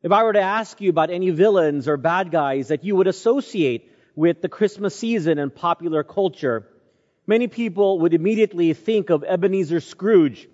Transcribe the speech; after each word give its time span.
If 0.00 0.12
I 0.12 0.22
were 0.22 0.32
to 0.32 0.40
ask 0.40 0.80
you 0.80 0.90
about 0.90 1.10
any 1.10 1.30
villains 1.30 1.88
or 1.88 1.96
bad 1.96 2.30
guys 2.30 2.68
that 2.68 2.84
you 2.84 2.94
would 2.94 3.08
associate 3.08 3.90
with 4.14 4.40
the 4.40 4.48
Christmas 4.48 4.94
season 4.94 5.40
and 5.40 5.52
popular 5.52 6.04
culture, 6.04 6.68
many 7.26 7.48
people 7.48 7.98
would 8.00 8.14
immediately 8.14 8.72
think 8.74 9.10
of 9.10 9.24
Ebenezer 9.24 9.80
Scrooge, 9.80 10.48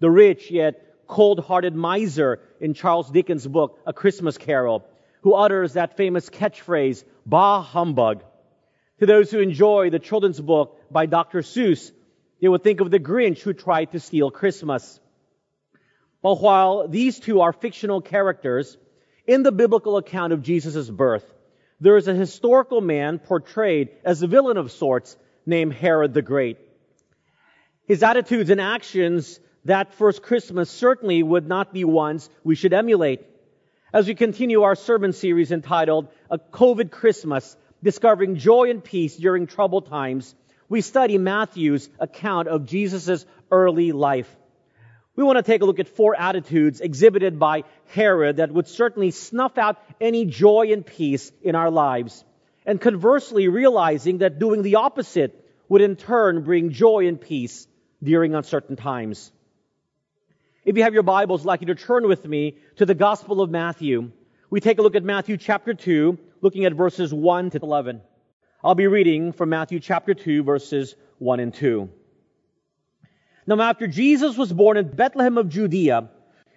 the 0.00 0.10
rich 0.10 0.50
yet 0.50 1.06
cold-hearted 1.06 1.74
miser 1.74 2.40
in 2.60 2.74
Charles 2.74 3.10
Dickens' 3.10 3.46
book, 3.46 3.80
A 3.86 3.94
Christmas 3.94 4.36
Carol, 4.36 4.84
who 5.22 5.32
utters 5.32 5.72
that 5.72 5.96
famous 5.96 6.28
catchphrase, 6.28 7.02
bah 7.24 7.62
humbug. 7.62 8.22
To 9.00 9.06
those 9.06 9.30
who 9.30 9.40
enjoy 9.40 9.88
the 9.88 10.00
children's 10.00 10.40
book 10.40 10.78
by 10.90 11.06
Dr. 11.06 11.40
Seuss, 11.40 11.92
they 12.42 12.48
would 12.48 12.62
think 12.62 12.80
of 12.80 12.90
the 12.90 13.00
Grinch 13.00 13.40
who 13.40 13.54
tried 13.54 13.92
to 13.92 14.00
steal 14.00 14.30
Christmas. 14.30 15.00
But 16.22 16.42
while 16.42 16.88
these 16.88 17.18
two 17.18 17.40
are 17.40 17.52
fictional 17.52 18.00
characters, 18.00 18.76
in 19.26 19.42
the 19.42 19.52
biblical 19.52 19.96
account 19.96 20.32
of 20.32 20.42
Jesus' 20.42 20.88
birth, 20.88 21.24
there 21.80 21.96
is 21.96 22.08
a 22.08 22.14
historical 22.14 22.80
man 22.80 23.18
portrayed 23.18 23.90
as 24.04 24.22
a 24.22 24.26
villain 24.26 24.56
of 24.56 24.70
sorts 24.70 25.16
named 25.46 25.72
Herod 25.72 26.14
the 26.14 26.22
Great. 26.22 26.58
His 27.86 28.02
attitudes 28.02 28.50
and 28.50 28.60
actions 28.60 29.40
that 29.64 29.94
first 29.94 30.22
Christmas 30.22 30.70
certainly 30.70 31.22
would 31.22 31.46
not 31.46 31.72
be 31.72 31.84
ones 31.84 32.28
we 32.44 32.54
should 32.54 32.72
emulate. 32.72 33.24
As 33.92 34.06
we 34.06 34.14
continue 34.14 34.62
our 34.62 34.74
sermon 34.74 35.12
series 35.12 35.52
entitled 35.52 36.08
A 36.30 36.38
COVID 36.38 36.90
Christmas, 36.90 37.56
Discovering 37.82 38.36
Joy 38.36 38.70
and 38.70 38.82
Peace 38.82 39.16
During 39.16 39.46
Troubled 39.46 39.88
Times, 39.88 40.34
we 40.68 40.80
study 40.80 41.18
Matthew's 41.18 41.88
account 41.98 42.48
of 42.48 42.64
Jesus' 42.64 43.26
early 43.50 43.92
life. 43.92 44.34
We 45.14 45.24
want 45.24 45.36
to 45.36 45.42
take 45.42 45.60
a 45.60 45.66
look 45.66 45.78
at 45.78 45.88
four 45.88 46.16
attitudes 46.16 46.80
exhibited 46.80 47.38
by 47.38 47.64
Herod 47.88 48.38
that 48.38 48.50
would 48.50 48.66
certainly 48.66 49.10
snuff 49.10 49.58
out 49.58 49.78
any 50.00 50.24
joy 50.24 50.72
and 50.72 50.86
peace 50.86 51.30
in 51.42 51.54
our 51.54 51.70
lives. 51.70 52.24
And 52.64 52.80
conversely, 52.80 53.48
realizing 53.48 54.18
that 54.18 54.38
doing 54.38 54.62
the 54.62 54.76
opposite 54.76 55.38
would 55.68 55.82
in 55.82 55.96
turn 55.96 56.44
bring 56.44 56.70
joy 56.70 57.08
and 57.08 57.20
peace 57.20 57.66
during 58.02 58.34
uncertain 58.34 58.76
times. 58.76 59.32
If 60.64 60.76
you 60.76 60.84
have 60.84 60.94
your 60.94 61.02
Bibles, 61.02 61.42
I'd 61.42 61.46
like 61.46 61.60
you 61.60 61.66
to 61.68 61.74
turn 61.74 62.08
with 62.08 62.26
me 62.26 62.56
to 62.76 62.86
the 62.86 62.94
Gospel 62.94 63.42
of 63.42 63.50
Matthew. 63.50 64.12
We 64.48 64.60
take 64.60 64.78
a 64.78 64.82
look 64.82 64.96
at 64.96 65.04
Matthew 65.04 65.36
chapter 65.36 65.74
2, 65.74 66.18
looking 66.40 66.64
at 66.64 66.72
verses 66.72 67.12
1 67.12 67.50
to 67.50 67.58
11. 67.60 68.00
I'll 68.64 68.74
be 68.74 68.86
reading 68.86 69.32
from 69.32 69.50
Matthew 69.50 69.80
chapter 69.80 70.14
2, 70.14 70.42
verses 70.42 70.94
1 71.18 71.40
and 71.40 71.52
2. 71.52 71.90
Now 73.46 73.60
after 73.60 73.86
Jesus 73.86 74.36
was 74.36 74.52
born 74.52 74.76
in 74.76 74.88
Bethlehem 74.88 75.36
of 75.36 75.48
Judea, 75.48 76.08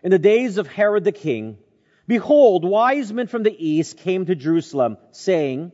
in 0.03 0.11
the 0.11 0.19
days 0.19 0.57
of 0.57 0.67
Herod 0.67 1.03
the 1.03 1.11
king, 1.11 1.57
behold, 2.07 2.63
wise 2.63 3.11
men 3.11 3.27
from 3.27 3.41
the 3.43 3.55
east 3.57 3.97
came 3.97 4.25
to 4.25 4.35
Jerusalem, 4.35 4.97
saying, 5.11 5.71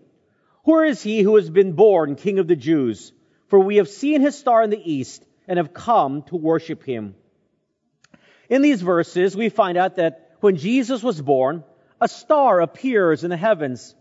Where 0.64 0.86
is 0.86 1.02
he 1.04 1.22
who 1.22 1.36
has 1.36 1.50
been 1.50 1.74
born 1.74 2.16
king 2.16 2.40
of 2.40 2.48
the 2.48 2.56
Jews? 2.56 3.12
For 3.48 3.60
we 3.60 3.78
have 3.78 3.90
seen 3.90 4.22
his 4.22 4.38
star 4.38 4.64
in 4.64 4.70
the 4.70 4.92
east 4.92 5.26
and 5.48 5.58
have 5.58 5.74
come 5.74 6.24
to 6.24 6.38
worship 6.38 6.84
him. 6.86 7.16
In 8.50 8.62
these 8.62 8.82
verses, 8.82 9.36
we 9.36 9.50
find 9.50 9.78
out 9.78 9.98
that 9.98 10.32
when 10.40 10.56
Jesus 10.56 11.04
was 11.04 11.22
born, 11.22 11.66
a 12.00 12.08
star 12.08 12.62
appears 12.62 13.26
in 13.26 13.30
the 13.30 13.38
heavens. 13.38 13.96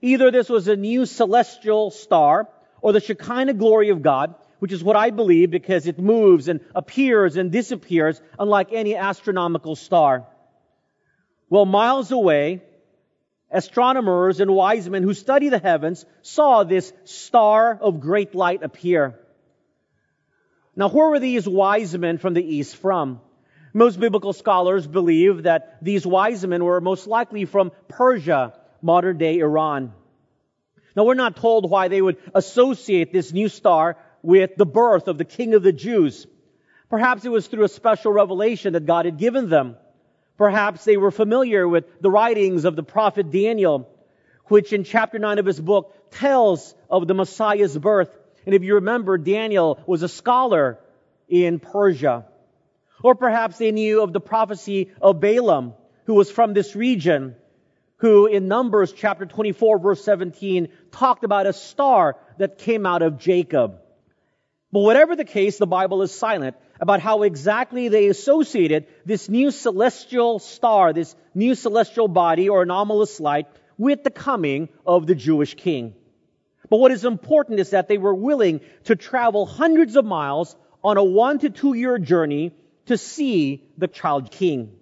Either 0.00 0.30
this 0.30 0.48
was 0.48 0.66
a 0.68 0.76
new 0.76 1.04
celestial 1.04 1.90
star 1.90 2.48
or 2.80 2.92
the 2.92 3.00
Shekinah 3.00 3.54
glory 3.54 3.90
of 3.90 4.02
God, 4.02 4.34
which 4.64 4.72
is 4.72 4.82
what 4.82 4.96
I 4.96 5.10
believe 5.10 5.50
because 5.50 5.86
it 5.86 5.98
moves 5.98 6.48
and 6.48 6.58
appears 6.74 7.36
and 7.36 7.52
disappears 7.52 8.18
unlike 8.38 8.68
any 8.72 8.96
astronomical 8.96 9.76
star. 9.76 10.26
Well, 11.50 11.66
miles 11.66 12.10
away, 12.10 12.62
astronomers 13.50 14.40
and 14.40 14.50
wise 14.54 14.88
men 14.88 15.02
who 15.02 15.12
study 15.12 15.50
the 15.50 15.58
heavens 15.58 16.06
saw 16.22 16.64
this 16.64 16.94
star 17.04 17.78
of 17.78 18.00
great 18.00 18.34
light 18.34 18.62
appear. 18.62 19.20
Now, 20.74 20.88
where 20.88 21.10
were 21.10 21.20
these 21.20 21.46
wise 21.46 21.94
men 21.98 22.16
from 22.16 22.32
the 22.32 22.42
east 22.56 22.74
from? 22.76 23.20
Most 23.74 24.00
biblical 24.00 24.32
scholars 24.32 24.86
believe 24.86 25.42
that 25.42 25.76
these 25.82 26.06
wise 26.06 26.46
men 26.46 26.64
were 26.64 26.80
most 26.80 27.06
likely 27.06 27.44
from 27.44 27.70
Persia, 27.88 28.54
modern 28.80 29.18
day 29.18 29.40
Iran. 29.40 29.92
Now 30.96 31.04
we're 31.04 31.14
not 31.14 31.36
told 31.36 31.68
why 31.68 31.88
they 31.88 32.00
would 32.00 32.16
associate 32.34 33.12
this 33.12 33.30
new 33.30 33.50
star 33.50 33.98
with 34.24 34.56
the 34.56 34.66
birth 34.66 35.06
of 35.06 35.18
the 35.18 35.24
king 35.24 35.52
of 35.52 35.62
the 35.62 35.72
Jews. 35.72 36.26
Perhaps 36.88 37.26
it 37.26 37.28
was 37.28 37.46
through 37.46 37.64
a 37.64 37.68
special 37.68 38.10
revelation 38.10 38.72
that 38.72 38.86
God 38.86 39.04
had 39.04 39.18
given 39.18 39.50
them. 39.50 39.76
Perhaps 40.38 40.84
they 40.84 40.96
were 40.96 41.10
familiar 41.10 41.68
with 41.68 41.84
the 42.00 42.10
writings 42.10 42.64
of 42.64 42.74
the 42.74 42.82
prophet 42.82 43.30
Daniel, 43.30 43.88
which 44.46 44.72
in 44.72 44.82
chapter 44.84 45.18
9 45.18 45.38
of 45.38 45.46
his 45.46 45.60
book 45.60 45.94
tells 46.10 46.74
of 46.88 47.06
the 47.06 47.12
Messiah's 47.14 47.76
birth. 47.76 48.16
And 48.46 48.54
if 48.54 48.62
you 48.62 48.76
remember, 48.76 49.18
Daniel 49.18 49.78
was 49.86 50.02
a 50.02 50.08
scholar 50.08 50.78
in 51.28 51.60
Persia. 51.60 52.24
Or 53.02 53.14
perhaps 53.14 53.58
they 53.58 53.72
knew 53.72 54.02
of 54.02 54.14
the 54.14 54.20
prophecy 54.20 54.90
of 55.02 55.20
Balaam, 55.20 55.74
who 56.06 56.14
was 56.14 56.30
from 56.30 56.54
this 56.54 56.74
region, 56.74 57.36
who 57.98 58.26
in 58.26 58.48
Numbers 58.48 58.92
chapter 58.92 59.26
24 59.26 59.78
verse 59.78 60.02
17 60.02 60.68
talked 60.92 61.24
about 61.24 61.46
a 61.46 61.52
star 61.52 62.16
that 62.38 62.56
came 62.58 62.86
out 62.86 63.02
of 63.02 63.18
Jacob. 63.18 63.80
But 64.74 64.80
whatever 64.80 65.14
the 65.14 65.24
case, 65.24 65.56
the 65.56 65.68
Bible 65.68 66.02
is 66.02 66.10
silent 66.10 66.56
about 66.80 66.98
how 66.98 67.22
exactly 67.22 67.86
they 67.86 68.08
associated 68.08 68.88
this 69.06 69.28
new 69.28 69.52
celestial 69.52 70.40
star, 70.40 70.92
this 70.92 71.14
new 71.32 71.54
celestial 71.54 72.08
body 72.08 72.48
or 72.48 72.62
anomalous 72.64 73.20
light 73.20 73.46
with 73.78 74.02
the 74.02 74.10
coming 74.10 74.68
of 74.84 75.06
the 75.06 75.14
Jewish 75.14 75.54
king. 75.54 75.94
But 76.68 76.78
what 76.78 76.90
is 76.90 77.04
important 77.04 77.60
is 77.60 77.70
that 77.70 77.86
they 77.86 77.98
were 77.98 78.16
willing 78.16 78.62
to 78.86 78.96
travel 78.96 79.46
hundreds 79.46 79.94
of 79.94 80.04
miles 80.04 80.56
on 80.82 80.96
a 80.96 81.04
one 81.04 81.38
to 81.38 81.50
two 81.50 81.74
year 81.74 81.96
journey 81.98 82.52
to 82.86 82.98
see 82.98 83.62
the 83.78 83.86
child 83.86 84.32
king. 84.32 84.72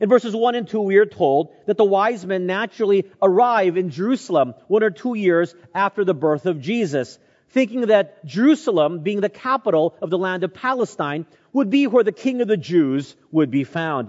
In 0.00 0.08
verses 0.08 0.34
1 0.34 0.56
and 0.56 0.66
2, 0.66 0.80
we 0.80 0.96
are 0.96 1.06
told 1.06 1.54
that 1.66 1.76
the 1.76 1.84
wise 1.84 2.26
men 2.26 2.46
naturally 2.46 3.08
arrive 3.22 3.76
in 3.76 3.90
Jerusalem 3.90 4.54
one 4.66 4.82
or 4.82 4.90
two 4.90 5.14
years 5.14 5.54
after 5.72 6.04
the 6.04 6.14
birth 6.14 6.46
of 6.46 6.60
Jesus, 6.60 7.20
thinking 7.52 7.82
that 7.82 8.24
Jerusalem, 8.24 9.00
being 9.00 9.20
the 9.20 9.28
capital 9.28 9.94
of 10.02 10.10
the 10.10 10.18
land 10.18 10.42
of 10.42 10.54
Palestine, 10.54 11.26
would 11.52 11.70
be 11.70 11.86
where 11.86 12.04
the 12.04 12.12
king 12.12 12.40
of 12.40 12.48
the 12.48 12.56
Jews 12.56 13.14
would 13.30 13.50
be 13.50 13.64
found. 13.64 14.08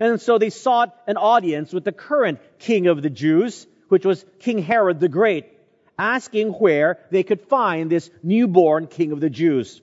And 0.00 0.20
so 0.20 0.38
they 0.38 0.50
sought 0.50 0.94
an 1.06 1.16
audience 1.16 1.72
with 1.72 1.84
the 1.84 1.92
current 1.92 2.40
king 2.58 2.86
of 2.86 3.02
the 3.02 3.10
Jews, 3.10 3.66
which 3.88 4.04
was 4.04 4.24
King 4.40 4.58
Herod 4.58 5.00
the 5.00 5.08
Great, 5.08 5.46
asking 5.98 6.50
where 6.50 6.98
they 7.10 7.22
could 7.22 7.40
find 7.40 7.90
this 7.90 8.10
newborn 8.22 8.86
king 8.86 9.12
of 9.12 9.20
the 9.20 9.30
Jews. 9.30 9.80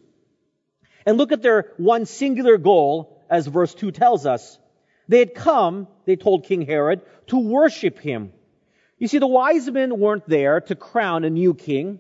And 1.05 1.17
look 1.17 1.31
at 1.31 1.41
their 1.41 1.73
one 1.77 2.05
singular 2.05 2.57
goal, 2.57 3.23
as 3.29 3.47
verse 3.47 3.73
2 3.73 3.91
tells 3.91 4.25
us. 4.25 4.57
They 5.07 5.19
had 5.19 5.35
come, 5.35 5.87
they 6.05 6.15
told 6.15 6.45
King 6.45 6.61
Herod, 6.63 7.01
to 7.27 7.37
worship 7.37 7.99
him. 7.99 8.31
You 8.97 9.07
see, 9.07 9.19
the 9.19 9.27
wise 9.27 9.69
men 9.69 9.99
weren't 9.99 10.27
there 10.27 10.61
to 10.61 10.75
crown 10.75 11.25
a 11.25 11.29
new 11.29 11.53
king, 11.53 11.99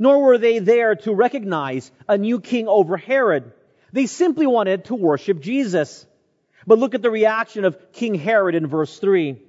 nor 0.00 0.22
were 0.22 0.38
they 0.38 0.58
there 0.58 0.96
to 0.96 1.14
recognize 1.14 1.92
a 2.08 2.16
new 2.16 2.40
king 2.40 2.66
over 2.66 2.96
Herod. 2.96 3.52
They 3.92 4.06
simply 4.06 4.46
wanted 4.46 4.86
to 4.86 4.94
worship 4.94 5.40
Jesus. 5.40 6.06
But 6.66 6.78
look 6.78 6.94
at 6.94 7.02
the 7.02 7.10
reaction 7.10 7.66
of 7.66 7.92
King 7.92 8.14
Herod 8.14 8.54
in 8.54 8.66
verse 8.66 8.98
3. 8.98 9.40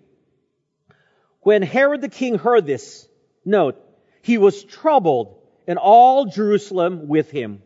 When 1.39 1.61
Herod 1.61 2.01
the 2.01 2.09
king 2.09 2.37
heard 2.37 2.65
this, 2.65 3.07
note, 3.45 3.81
he 4.21 4.37
was 4.37 4.63
troubled 4.63 5.37
and 5.67 5.79
all 5.79 6.25
Jerusalem 6.25 7.07
with 7.07 7.31
him. 7.31 7.63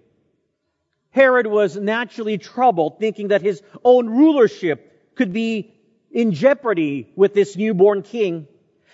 Herod 1.09 1.47
was 1.47 1.75
naturally 1.75 2.38
troubled, 2.38 3.00
thinking 3.00 3.29
that 3.29 3.41
his 3.41 3.63
own 3.84 4.09
rulership 4.09 5.16
could 5.16 5.34
be 5.34 5.73
in 6.12 6.34
jeopardy 6.34 7.12
with 7.16 7.34
this 7.34 7.58
newborn 7.58 8.03
king. 8.03 8.47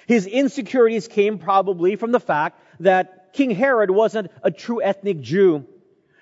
His 0.08 0.28
insecurities 0.28 1.10
came 1.10 1.40
probably 1.40 1.98
from 1.98 2.12
the 2.12 2.20
fact 2.20 2.62
that 2.80 3.21
King 3.34 3.52
Herod 3.52 3.92
wasn't 3.92 4.32
a 4.44 4.52
true 4.52 4.82
ethnic 4.82 5.22
Jew. 5.22 5.66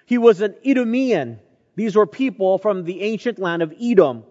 He 0.05 0.17
was 0.17 0.41
an 0.41 0.55
Edomian. 0.65 1.39
These 1.75 1.95
were 1.95 2.07
people 2.07 2.57
from 2.57 2.83
the 2.83 3.01
ancient 3.01 3.39
land 3.39 3.61
of 3.61 3.73
Edom. 3.79 4.23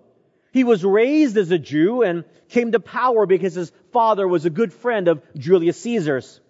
He 0.53 0.65
was 0.65 0.85
raised 0.85 1.37
as 1.37 1.51
a 1.51 1.59
Jew 1.59 2.03
and 2.03 2.25
came 2.49 2.73
to 2.73 2.81
power 2.81 3.27
because 3.27 3.55
his 3.55 3.73
father 3.93 4.27
was 4.27 4.45
a 4.45 4.51
good 4.51 4.73
friend 4.73 5.09
of 5.09 5.23
Julius 5.37 5.81
Caesar's. 5.83 6.41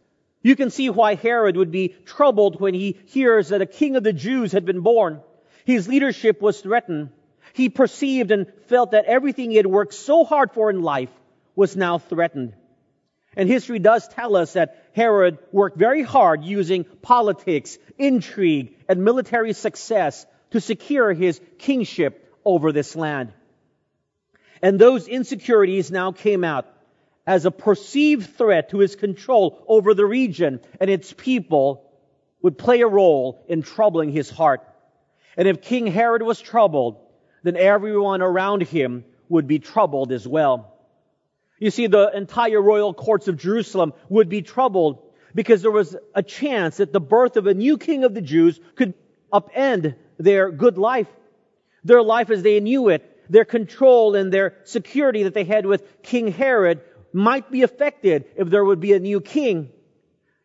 You 0.43 0.57
can 0.57 0.71
see 0.71 0.89
why 0.89 1.15
Herod 1.15 1.57
would 1.57 1.71
be 1.71 1.95
troubled 2.05 2.61
when 2.61 2.75
he 2.75 2.99
hears 3.07 3.49
that 3.49 3.61
a 3.61 3.67
king 3.67 3.97
of 3.97 4.05
the 4.05 4.13
Jews 4.13 4.53
had 4.53 4.65
been 4.65 4.81
born. 4.81 5.21
His 5.65 5.89
leadership 5.89 6.41
was 6.41 6.61
threatened. 6.61 7.11
He 7.53 7.69
perceived 7.69 8.31
and 8.31 8.47
felt 8.67 8.93
that 8.93 9.07
everything 9.07 9.51
he 9.51 9.57
had 9.57 9.67
worked 9.67 9.95
so 9.95 10.25
hard 10.25 10.53
for 10.53 10.71
in 10.71 10.83
life 10.83 11.11
was 11.57 11.77
now 11.77 11.99
threatened. 11.99 12.55
And 13.37 13.49
history 13.49 13.79
does 13.79 14.09
tell 14.09 14.37
us 14.37 14.55
that 14.55 14.88
Herod 14.99 15.39
worked 15.53 15.79
very 15.79 16.03
hard 16.03 16.43
using 16.43 16.83
politics, 16.83 17.79
intrigue, 17.99 18.75
and 18.89 19.05
military 19.05 19.53
success 19.53 20.27
to 20.51 20.61
secure 20.61 21.13
his 21.13 21.41
kingship 21.59 22.35
over 22.45 22.73
this 22.73 22.97
land. 22.97 23.33
And 24.61 24.77
those 24.77 25.07
insecurities 25.07 25.93
now 25.93 26.11
came 26.11 26.43
out 26.43 26.67
as 27.29 27.47
a 27.47 27.53
perceived 27.53 28.37
threat 28.37 28.71
to 28.71 28.79
his 28.79 28.97
control 28.97 29.65
over 29.69 29.95
the 29.95 30.05
region 30.05 30.59
and 30.81 30.91
its 30.91 31.13
people 31.13 31.85
would 32.43 32.59
play 32.59 32.81
a 32.81 32.89
role 32.89 33.45
in 33.47 33.63
troubling 33.63 34.11
his 34.11 34.29
heart. 34.29 34.63
And 35.37 35.47
if 35.47 35.63
King 35.63 35.87
Herod 35.87 36.23
was 36.23 36.41
troubled, 36.41 36.97
then 37.45 37.57
everyone 37.57 38.21
around 38.21 38.65
him 38.65 39.05
would 39.29 39.47
be 39.47 39.61
troubled 39.61 40.11
as 40.11 40.27
well. 40.27 40.78
You 41.59 41.71
see, 41.71 41.87
the 41.87 42.11
entire 42.15 42.63
royal 42.63 42.95
courts 42.95 43.29
of 43.29 43.37
Jerusalem 43.37 43.93
would 44.09 44.29
be 44.29 44.43
troubled 44.43 45.03
because 45.35 45.63
there 45.63 45.71
was 45.71 45.97
a 46.15 46.23
chance 46.23 46.79
that 46.79 46.93
the 46.93 47.01
birth 47.01 47.37
of 47.37 47.47
a 47.47 47.55
new 47.55 47.79
king 47.79 48.05
of 48.05 48.15
the 48.15 48.21
Jews 48.21 48.59
could 48.77 48.95
upend 49.33 49.97
their 50.19 50.51
good 50.51 50.79
life, 50.79 51.09
their 51.85 52.03
life 52.03 52.31
as 52.31 52.43
they 52.43 52.61
knew 52.61 52.89
it, 52.89 53.31
their 53.31 53.45
control 53.45 54.15
and 54.15 54.33
their 54.33 54.57
security 54.65 55.25
that 55.25 55.35
they 55.35 55.45
had 55.45 55.67
with 55.67 56.03
King 56.03 56.29
Herod 56.29 56.81
might 57.13 57.51
be 57.51 57.63
affected 57.63 58.25
if 58.37 58.49
there 58.49 58.65
would 58.65 58.81
be 58.81 58.93
a 58.95 59.01
new 59.01 59.21
king. 59.21 59.71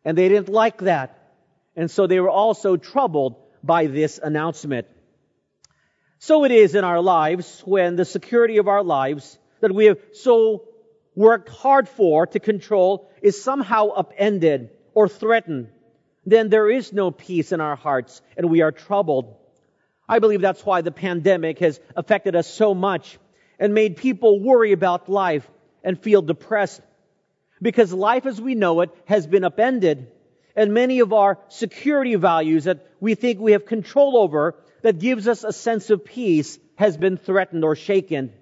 And 0.03 0.17
they 0.17 0.29
didn't 0.29 0.49
like 0.49 0.79
that. 0.79 1.33
And 1.75 1.89
so 1.89 2.07
they 2.07 2.19
were 2.19 2.29
also 2.29 2.75
troubled 2.77 3.35
by 3.63 3.87
this 3.87 4.19
announcement. 4.21 4.87
So 6.19 6.43
it 6.45 6.51
is 6.51 6.75
in 6.75 6.83
our 6.83 7.01
lives 7.01 7.61
when 7.65 7.95
the 7.95 8.05
security 8.05 8.57
of 8.57 8.67
our 8.67 8.83
lives 8.83 9.37
that 9.61 9.73
we 9.73 9.85
have 9.85 9.97
so 10.13 10.65
worked 11.15 11.49
hard 11.49 11.87
for 11.87 12.27
to 12.27 12.39
control 12.39 13.09
is 13.21 13.41
somehow 13.41 13.89
upended 13.89 14.69
or 14.93 15.07
threatened. 15.07 15.69
Then 16.25 16.49
there 16.49 16.69
is 16.69 16.93
no 16.93 17.11
peace 17.11 17.51
in 17.51 17.61
our 17.61 17.75
hearts 17.75 18.21
and 18.37 18.49
we 18.49 18.61
are 18.61 18.71
troubled. 18.71 19.35
I 20.07 20.19
believe 20.19 20.41
that's 20.41 20.65
why 20.65 20.81
the 20.81 20.91
pandemic 20.91 21.59
has 21.59 21.79
affected 21.95 22.35
us 22.35 22.47
so 22.47 22.73
much 22.73 23.17
and 23.59 23.73
made 23.73 23.97
people 23.97 24.39
worry 24.39 24.71
about 24.71 25.09
life 25.09 25.49
and 25.83 25.99
feel 25.99 26.21
depressed. 26.21 26.81
Because 27.61 27.93
life 27.93 28.25
as 28.25 28.41
we 28.41 28.55
know 28.55 28.81
it 28.81 28.89
has 29.05 29.25
been 29.27 29.43
upended 29.43 30.07
and 30.55 30.73
many 30.73 30.99
of 30.99 31.13
our 31.13 31.39
security 31.47 32.15
values 32.15 32.65
that 32.65 32.87
we 32.99 33.15
think 33.15 33.39
we 33.39 33.53
have 33.53 33.65
control 33.65 34.17
over 34.17 34.55
that 34.81 34.99
gives 34.99 35.27
us 35.27 35.43
a 35.43 35.53
sense 35.53 35.89
of 35.89 36.05
peace 36.05 36.59
has 36.75 36.97
been 36.97 37.17
threatened 37.17 37.63
or 37.63 37.75
shaken. 37.75 38.33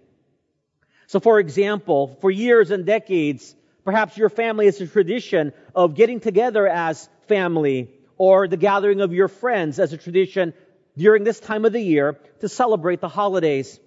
So 1.11 1.19
for 1.19 1.41
example, 1.41 2.17
for 2.21 2.31
years 2.31 2.71
and 2.71 2.85
decades, 2.85 3.53
perhaps 3.83 4.15
your 4.15 4.29
family 4.29 4.67
has 4.67 4.79
a 4.79 4.87
tradition 4.87 5.51
of 5.75 5.93
getting 5.93 6.21
together 6.21 6.65
as 6.65 7.09
family 7.27 7.89
or 8.17 8.47
the 8.47 8.55
gathering 8.55 9.01
of 9.01 9.11
your 9.11 9.27
friends 9.27 9.77
as 9.77 9.91
a 9.91 9.97
tradition 9.97 10.53
during 10.95 11.25
this 11.25 11.41
time 11.41 11.65
of 11.65 11.73
the 11.73 11.81
year 11.81 12.17
to 12.39 12.47
celebrate 12.47 13.01
the 13.01 13.09
holidays. 13.09 13.77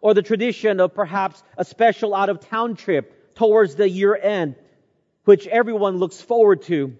Or 0.00 0.14
the 0.14 0.22
tradition 0.22 0.78
of 0.78 0.94
perhaps 0.94 1.42
a 1.58 1.64
special 1.64 2.14
out 2.14 2.28
of 2.28 2.48
town 2.48 2.76
trip 2.76 3.34
towards 3.34 3.74
the 3.74 3.90
year 3.90 4.14
end, 4.14 4.54
which 5.24 5.48
everyone 5.48 5.96
looks 5.96 6.20
forward 6.20 6.62
to. 6.70 6.96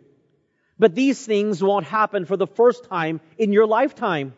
But 0.76 0.96
these 0.96 1.24
things 1.24 1.62
won't 1.62 1.86
happen 1.86 2.24
for 2.24 2.36
the 2.36 2.48
first 2.48 2.86
time 2.86 3.20
in 3.38 3.52
your 3.52 3.68
lifetime. 3.68 4.34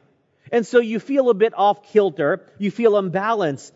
And 0.52 0.66
so 0.66 0.80
you 0.80 1.00
feel 1.00 1.30
a 1.30 1.34
bit 1.34 1.54
off 1.56 1.82
kilter. 1.90 2.44
You 2.58 2.70
feel 2.70 2.98
unbalanced 2.98 3.72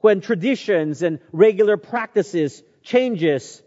when 0.00 0.20
traditions 0.20 1.02
and 1.02 1.20
regular 1.32 1.76
practices 1.76 2.62
changes 2.82 3.62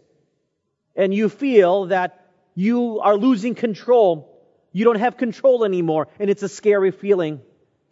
and 0.96 1.12
you 1.12 1.28
feel 1.28 1.86
that 1.86 2.26
you 2.54 3.00
are 3.00 3.16
losing 3.16 3.54
control 3.54 4.30
you 4.72 4.84
don't 4.84 5.00
have 5.00 5.16
control 5.16 5.64
anymore, 5.64 6.08
and 6.18 6.30
it's 6.30 6.42
a 6.42 6.48
scary 6.48 6.92
feeling. 6.92 7.40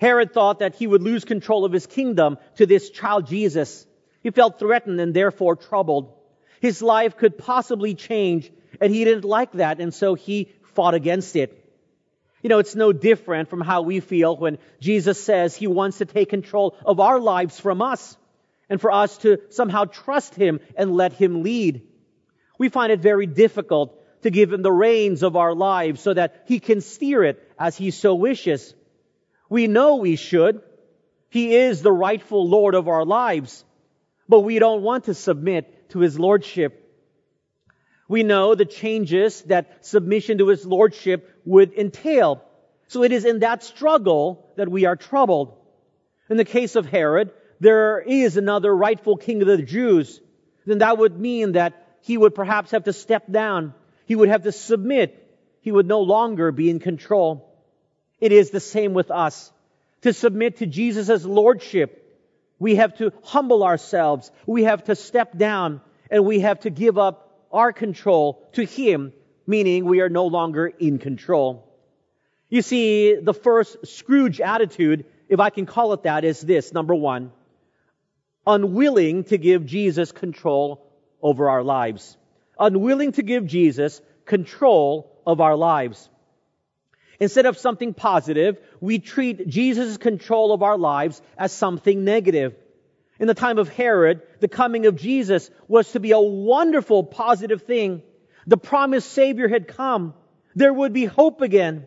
Herod 0.00 0.32
thought 0.32 0.60
that 0.60 0.76
he 0.76 0.86
would 0.86 1.02
lose 1.02 1.24
control 1.24 1.64
of 1.64 1.72
his 1.72 1.86
kingdom 1.86 2.38
to 2.56 2.66
this 2.66 2.90
child 2.90 3.26
Jesus. 3.26 3.86
He 4.22 4.30
felt 4.30 4.58
threatened 4.58 5.00
and 5.00 5.12
therefore 5.12 5.56
troubled. 5.56 6.14
His 6.60 6.80
life 6.80 7.16
could 7.16 7.36
possibly 7.36 7.94
change, 7.94 8.50
and 8.80 8.94
he 8.94 9.04
didn't 9.04 9.24
like 9.24 9.52
that, 9.52 9.80
and 9.80 9.92
so 9.92 10.14
he 10.14 10.52
fought 10.74 10.94
against 10.94 11.34
it. 11.34 11.54
You 12.42 12.48
know, 12.48 12.60
it's 12.60 12.76
no 12.76 12.92
different 12.92 13.48
from 13.48 13.60
how 13.60 13.82
we 13.82 13.98
feel 13.98 14.36
when 14.36 14.58
Jesus 14.80 15.22
says 15.22 15.56
he 15.56 15.66
wants 15.66 15.98
to 15.98 16.04
take 16.04 16.28
control 16.28 16.76
of 16.86 17.00
our 17.00 17.18
lives 17.18 17.58
from 17.58 17.82
us, 17.82 18.16
and 18.68 18.80
for 18.80 18.92
us 18.92 19.18
to 19.18 19.38
somehow 19.50 19.84
trust 19.84 20.34
him 20.34 20.60
and 20.76 20.94
let 20.94 21.12
him 21.12 21.42
lead. 21.42 21.82
We 22.58 22.68
find 22.68 22.92
it 22.92 23.00
very 23.00 23.26
difficult 23.26 23.94
to 24.22 24.30
give 24.30 24.52
him 24.52 24.62
the 24.62 24.72
reins 24.72 25.22
of 25.22 25.36
our 25.36 25.54
lives 25.54 26.00
so 26.00 26.12
that 26.14 26.44
he 26.46 26.60
can 26.60 26.80
steer 26.80 27.22
it 27.24 27.42
as 27.58 27.76
he 27.76 27.90
so 27.90 28.14
wishes. 28.14 28.74
We 29.48 29.66
know 29.66 29.96
we 29.96 30.16
should. 30.16 30.62
He 31.30 31.54
is 31.54 31.82
the 31.82 31.92
rightful 31.92 32.48
Lord 32.48 32.74
of 32.74 32.88
our 32.88 33.04
lives, 33.04 33.64
but 34.28 34.40
we 34.40 34.58
don't 34.58 34.82
want 34.82 35.04
to 35.04 35.14
submit 35.14 35.90
to 35.90 36.00
his 36.00 36.18
lordship. 36.18 36.84
We 38.08 38.22
know 38.22 38.54
the 38.54 38.64
changes 38.64 39.42
that 39.42 39.84
submission 39.84 40.38
to 40.38 40.48
his 40.48 40.64
lordship 40.64 41.30
would 41.44 41.74
entail. 41.74 42.42
So 42.88 43.02
it 43.02 43.12
is 43.12 43.26
in 43.26 43.40
that 43.40 43.62
struggle 43.62 44.50
that 44.56 44.70
we 44.70 44.86
are 44.86 44.96
troubled. 44.96 45.54
In 46.30 46.38
the 46.38 46.44
case 46.44 46.74
of 46.74 46.86
Herod, 46.86 47.30
there 47.60 48.00
is 48.00 48.36
another 48.36 48.74
rightful 48.74 49.16
king 49.16 49.42
of 49.42 49.48
the 49.48 49.62
Jews. 49.62 50.20
Then 50.66 50.78
that 50.78 50.98
would 50.98 51.18
mean 51.18 51.52
that 51.52 51.86
he 52.02 52.16
would 52.16 52.34
perhaps 52.34 52.70
have 52.70 52.84
to 52.84 52.92
step 52.92 53.30
down 53.30 53.74
he 54.08 54.16
would 54.16 54.30
have 54.30 54.44
to 54.44 54.52
submit. 54.52 55.22
He 55.60 55.70
would 55.70 55.86
no 55.86 56.00
longer 56.00 56.50
be 56.50 56.70
in 56.70 56.80
control. 56.80 57.54
It 58.20 58.32
is 58.32 58.50
the 58.50 58.58
same 58.58 58.94
with 58.94 59.10
us. 59.10 59.52
To 60.02 60.14
submit 60.14 60.56
to 60.56 60.66
Jesus' 60.66 61.24
lordship, 61.26 62.18
we 62.58 62.76
have 62.76 62.96
to 62.98 63.12
humble 63.22 63.62
ourselves. 63.62 64.32
We 64.46 64.64
have 64.64 64.84
to 64.84 64.96
step 64.96 65.36
down 65.36 65.82
and 66.10 66.24
we 66.24 66.40
have 66.40 66.60
to 66.60 66.70
give 66.70 66.96
up 66.96 67.46
our 67.52 67.70
control 67.70 68.48
to 68.54 68.64
Him, 68.64 69.12
meaning 69.46 69.84
we 69.84 70.00
are 70.00 70.08
no 70.08 70.26
longer 70.26 70.66
in 70.66 70.98
control. 70.98 71.70
You 72.48 72.62
see, 72.62 73.14
the 73.14 73.34
first 73.34 73.86
Scrooge 73.86 74.40
attitude, 74.40 75.04
if 75.28 75.38
I 75.38 75.50
can 75.50 75.66
call 75.66 75.92
it 75.92 76.04
that, 76.04 76.24
is 76.24 76.40
this. 76.40 76.72
Number 76.72 76.94
one, 76.94 77.30
unwilling 78.48 79.24
to 79.24 79.38
give 79.38 79.66
Jesus 79.66 80.10
control 80.10 80.84
over 81.22 81.48
our 81.48 81.62
lives 81.62 82.16
unwilling 82.58 83.12
to 83.12 83.22
give 83.22 83.46
Jesus 83.46 84.00
control 84.24 85.12
of 85.26 85.40
our 85.40 85.56
lives. 85.56 86.08
Instead 87.20 87.46
of 87.46 87.58
something 87.58 87.94
positive, 87.94 88.58
we 88.80 88.98
treat 88.98 89.48
Jesus' 89.48 89.96
control 89.96 90.52
of 90.52 90.62
our 90.62 90.78
lives 90.78 91.20
as 91.36 91.52
something 91.52 92.04
negative. 92.04 92.54
In 93.18 93.26
the 93.26 93.34
time 93.34 93.58
of 93.58 93.68
Herod, 93.68 94.22
the 94.40 94.48
coming 94.48 94.86
of 94.86 94.96
Jesus 94.96 95.50
was 95.66 95.90
to 95.92 96.00
be 96.00 96.12
a 96.12 96.20
wonderful 96.20 97.02
positive 97.02 97.62
thing. 97.62 98.02
The 98.46 98.56
promised 98.56 99.10
Savior 99.10 99.48
had 99.48 99.66
come. 99.66 100.14
There 100.54 100.72
would 100.72 100.92
be 100.92 101.04
hope 101.04 101.40
again. 101.40 101.86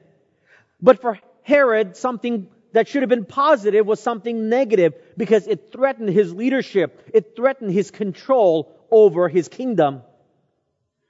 But 0.81 0.99
for 0.99 1.17
Herod, 1.43 1.95
something 1.95 2.47
that 2.73 2.87
should 2.87 3.01
have 3.01 3.09
been 3.09 3.25
positive 3.25 3.85
was 3.85 3.99
something 3.99 4.49
negative 4.49 4.93
because 5.17 5.47
it 5.47 5.71
threatened 5.71 6.09
his 6.09 6.33
leadership. 6.33 7.09
It 7.13 7.35
threatened 7.35 7.71
his 7.71 7.91
control 7.91 8.75
over 8.89 9.27
his 9.27 9.47
kingdom. 9.47 10.01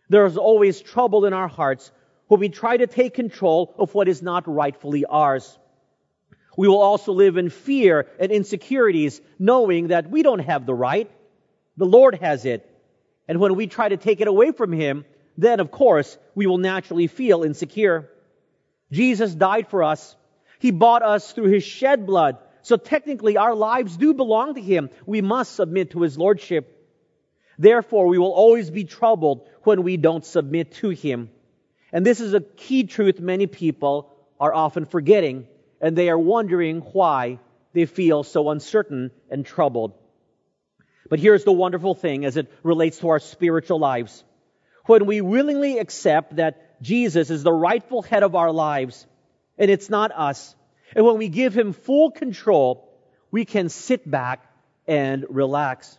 There 0.10 0.26
is 0.26 0.38
always 0.38 0.82
trouble 0.82 1.26
in 1.26 1.34
our 1.34 1.48
hearts 1.48 1.92
when 2.28 2.40
we 2.40 2.50
try 2.50 2.78
to 2.78 2.88
take 2.88 3.14
control 3.14 3.74
of 3.78 3.94
what 3.94 4.08
is 4.08 4.22
not 4.22 4.48
rightfully 4.48 5.06
ours. 5.06 5.58
We 6.58 6.68
will 6.68 6.82
also 6.82 7.14
live 7.14 7.38
in 7.38 7.50
fear 7.50 8.08
and 8.20 8.32
insecurities, 8.32 9.22
knowing 9.40 9.88
that 9.88 10.10
we 10.10 10.22
don't 10.22 10.40
have 10.40 10.66
the 10.66 10.74
right. 10.74 11.10
The 11.78 11.86
Lord 11.86 12.16
has 12.16 12.46
it. 12.46 12.68
And 13.28 13.40
when 13.40 13.56
we 13.56 13.68
try 13.68 13.88
to 13.88 13.98
take 13.98 14.20
it 14.20 14.28
away 14.28 14.52
from 14.52 14.74
Him, 14.74 15.06
then 15.38 15.60
of 15.60 15.72
course 15.72 16.18
we 16.36 16.48
will 16.48 16.58
naturally 16.58 17.08
feel 17.08 17.44
insecure. 17.44 18.10
Jesus 18.92 19.34
died 19.34 19.70
for 19.70 19.84
us. 19.84 20.16
He 20.62 20.70
bought 20.70 21.02
us 21.02 21.32
through 21.32 21.50
His 21.50 21.64
shed 21.64 22.06
blood. 22.06 22.38
So 22.62 22.78
technically 22.78 23.36
our 23.36 23.56
lives 23.56 23.98
do 23.98 24.14
belong 24.14 24.54
to 24.54 24.62
Him. 24.62 24.92
We 25.08 25.22
must 25.22 25.56
submit 25.56 25.92
to 25.92 26.04
His 26.04 26.20
Lordship. 26.20 26.78
Therefore, 27.58 28.06
we 28.06 28.20
will 28.20 28.32
always 28.32 28.70
be 28.70 28.84
troubled 28.84 29.50
when 29.64 29.82
we 29.82 29.98
don't 29.98 30.24
submit 30.24 30.74
to 30.74 30.90
Him. 30.90 31.32
And 31.92 32.06
this 32.06 32.20
is 32.20 32.36
a 32.36 32.42
key 32.42 32.84
truth 32.84 33.20
many 33.20 33.48
people 33.48 34.14
are 34.40 34.54
often 34.54 34.86
forgetting, 34.86 35.48
and 35.82 35.96
they 35.96 36.12
are 36.12 36.18
wondering 36.18 36.82
why 36.82 37.40
they 37.74 37.88
feel 37.88 38.22
so 38.22 38.52
uncertain 38.52 39.10
and 39.32 39.44
troubled. 39.44 39.94
But 41.10 41.18
here's 41.20 41.44
the 41.44 41.52
wonderful 41.52 41.96
thing 41.96 42.24
as 42.24 42.38
it 42.38 42.52
relates 42.62 43.00
to 43.00 43.10
our 43.10 43.20
spiritual 43.20 43.80
lives. 43.80 44.24
When 44.86 45.08
we 45.08 45.22
willingly 45.22 45.80
accept 45.80 46.36
that 46.36 46.82
Jesus 46.84 47.32
is 47.32 47.42
the 47.42 47.52
rightful 47.52 48.04
head 48.04 48.22
of 48.22 48.36
our 48.36 48.52
lives, 48.52 49.08
and 49.58 49.72
it's 49.72 49.90
not 49.90 50.12
us, 50.12 50.56
and 50.96 51.06
when 51.06 51.18
we 51.18 51.30
give 51.30 51.56
Him 51.56 51.74
full 51.74 52.12
control, 52.12 52.90
we 53.32 53.46
can 53.46 53.70
sit 53.70 54.10
back 54.10 54.46
and 54.88 55.26
relax. 55.30 55.98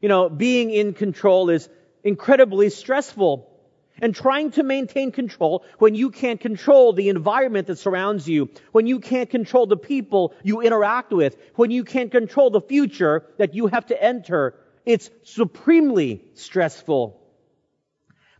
You 0.00 0.08
know, 0.08 0.28
being 0.28 0.70
in 0.70 0.94
control 0.94 1.50
is 1.50 1.68
incredibly 2.04 2.70
stressful. 2.70 3.52
and 4.00 4.14
trying 4.14 4.50
to 4.52 4.62
maintain 4.62 5.10
control 5.12 5.64
when 5.78 5.94
you 5.94 6.10
can't 6.10 6.40
control 6.40 6.92
the 6.92 7.08
environment 7.08 7.66
that 7.66 7.78
surrounds 7.78 8.28
you, 8.28 8.50
when 8.72 8.86
you 8.86 9.00
can't 9.00 9.30
control 9.30 9.66
the 9.66 9.76
people 9.76 10.34
you 10.42 10.60
interact 10.60 11.12
with, 11.12 11.36
when 11.54 11.70
you 11.70 11.84
can't 11.84 12.10
control 12.10 12.50
the 12.50 12.60
future 12.60 13.24
that 13.38 13.54
you 13.54 13.66
have 13.68 13.86
to 13.86 14.02
enter. 14.02 14.54
It's 14.84 15.10
supremely 15.24 16.24
stressful. 16.34 17.20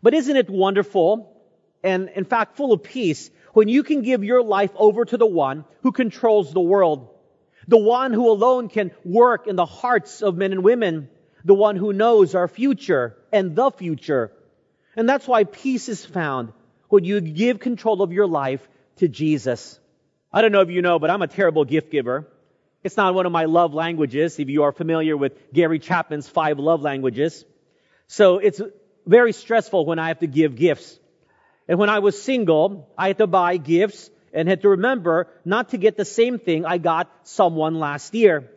But 0.02 0.14
isn't 0.14 0.36
it 0.36 0.50
wonderful 0.50 1.32
and 1.82 2.08
in 2.10 2.24
fact 2.24 2.56
full 2.56 2.72
of 2.72 2.82
peace 2.82 3.30
when 3.56 3.68
you 3.68 3.82
can 3.82 4.02
give 4.02 4.22
your 4.22 4.42
life 4.42 4.70
over 4.76 5.06
to 5.06 5.16
the 5.16 5.24
one 5.24 5.64
who 5.82 5.90
controls 5.90 6.52
the 6.52 6.60
world? 6.60 7.08
The 7.66 7.78
one 7.78 8.12
who 8.12 8.30
alone 8.30 8.68
can 8.68 8.90
work 9.02 9.46
in 9.46 9.56
the 9.56 9.64
hearts 9.64 10.20
of 10.20 10.36
men 10.36 10.52
and 10.52 10.62
women. 10.62 11.08
The 11.42 11.54
one 11.54 11.76
who 11.76 11.94
knows 11.94 12.34
our 12.34 12.48
future 12.48 13.16
and 13.32 13.56
the 13.56 13.70
future. 13.70 14.30
And 14.94 15.08
that's 15.08 15.26
why 15.26 15.44
peace 15.44 15.88
is 15.88 16.04
found 16.04 16.52
when 16.90 17.04
you 17.04 17.22
give 17.22 17.58
control 17.58 18.02
of 18.02 18.12
your 18.12 18.26
life 18.26 18.60
to 18.96 19.08
Jesus. 19.08 19.80
I 20.30 20.42
don't 20.42 20.52
know 20.52 20.60
if 20.60 20.68
you 20.68 20.82
know, 20.82 20.98
but 20.98 21.08
I'm 21.08 21.22
a 21.22 21.26
terrible 21.26 21.64
gift 21.64 21.90
giver. 21.90 22.28
It's 22.84 22.98
not 22.98 23.14
one 23.14 23.24
of 23.24 23.32
my 23.32 23.46
love 23.46 23.72
languages, 23.72 24.38
if 24.38 24.50
you 24.50 24.64
are 24.64 24.72
familiar 24.72 25.16
with 25.16 25.32
Gary 25.54 25.78
Chapman's 25.78 26.28
five 26.28 26.58
love 26.58 26.82
languages. 26.82 27.46
So 28.06 28.36
it's 28.36 28.60
very 29.06 29.32
stressful 29.32 29.86
when 29.86 29.98
I 29.98 30.08
have 30.08 30.18
to 30.18 30.26
give 30.26 30.56
gifts. 30.56 31.00
And 31.68 31.78
when 31.78 31.90
I 31.90 31.98
was 31.98 32.20
single, 32.20 32.88
I 32.96 33.08
had 33.08 33.18
to 33.18 33.26
buy 33.26 33.56
gifts 33.56 34.10
and 34.32 34.48
had 34.48 34.62
to 34.62 34.70
remember 34.70 35.28
not 35.44 35.70
to 35.70 35.78
get 35.78 35.96
the 35.96 36.04
same 36.04 36.38
thing 36.38 36.64
I 36.64 36.78
got 36.78 37.10
someone 37.24 37.78
last 37.80 38.14
year. 38.14 38.50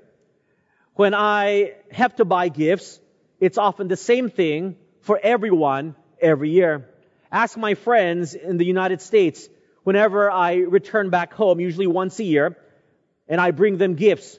When 0.94 1.14
I 1.14 1.74
have 1.92 2.16
to 2.18 2.26
buy 2.26 2.50
gifts, 2.50 3.00
it's 3.40 3.58
often 3.58 3.88
the 3.88 3.96
same 3.96 4.30
thing 4.30 4.76
for 5.02 5.20
everyone 5.22 5.96
every 6.22 6.50
year. 6.50 6.90
Ask 7.32 7.58
my 7.58 7.76
friends 7.76 8.34
in 8.34 8.58
the 8.58 8.66
United 8.66 9.02
States 9.02 9.48
whenever 9.84 10.30
I 10.30 10.56
return 10.56 11.10
back 11.10 11.34
home, 11.34 11.60
usually 11.60 11.88
once 11.88 12.20
a 12.20 12.24
year, 12.24 12.58
and 13.28 13.40
I 13.40 13.52
bring 13.52 13.78
them 13.78 13.96
gifts. 13.96 14.38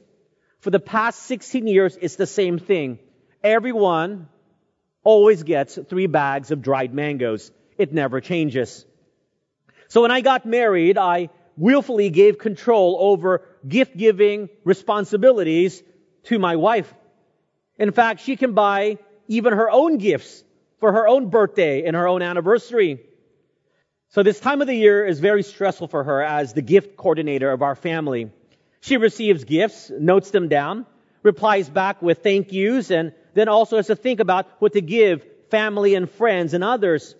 For 0.58 0.70
the 0.70 0.80
past 0.80 1.22
16 1.22 1.66
years, 1.66 1.96
it's 2.00 2.16
the 2.16 2.26
same 2.26 2.58
thing. 2.58 2.98
Everyone 3.42 4.28
always 5.02 5.42
gets 5.42 5.78
three 5.88 6.06
bags 6.06 6.50
of 6.50 6.60
dried 6.60 6.92
mangoes. 6.92 7.50
It 7.80 7.94
never 7.94 8.20
changes. 8.20 8.84
So 9.88 10.02
when 10.02 10.10
I 10.10 10.20
got 10.20 10.44
married, 10.44 10.99
I 10.99 11.30
willfully 11.56 12.10
gave 12.10 12.37
control 12.37 12.99
over 13.00 13.40
gift 13.66 13.96
giving 13.96 14.50
responsibilities 14.64 15.82
to 16.25 16.38
my 16.38 16.56
wife. 16.56 16.92
In 17.78 17.90
fact, 17.92 18.20
she 18.20 18.37
can 18.37 18.52
buy 18.52 18.99
even 19.28 19.54
her 19.54 19.70
own 19.70 19.96
gifts 19.96 20.44
for 20.78 20.92
her 20.92 21.08
own 21.08 21.30
birthday 21.30 21.87
and 21.87 21.96
her 21.96 22.06
own 22.06 22.20
anniversary. 22.20 23.00
So 24.10 24.22
this 24.22 24.40
time 24.40 24.60
of 24.60 24.66
the 24.66 24.75
year 24.75 25.06
is 25.06 25.18
very 25.18 25.42
stressful 25.42 25.88
for 25.88 26.04
her 26.04 26.22
as 26.22 26.52
the 26.52 26.60
gift 26.60 26.99
coordinator 26.99 27.50
of 27.50 27.62
our 27.62 27.75
family. 27.75 28.30
She 28.82 28.99
receives 28.99 29.44
gifts, 29.44 29.90
notes 29.90 30.32
them 30.32 30.49
down, 30.49 30.84
replies 31.22 31.70
back 31.70 32.02
with 32.02 32.22
thank 32.22 32.52
yous, 32.52 32.90
and 32.90 33.14
then 33.32 33.49
also 33.49 33.76
has 33.76 33.87
to 33.87 33.96
think 33.96 34.20
about 34.20 34.49
what 34.58 34.75
to 34.75 34.82
give 34.82 35.25
family 35.49 35.94
and 35.94 36.10
friends 36.10 36.52
and 36.52 36.62
others. 36.62 37.16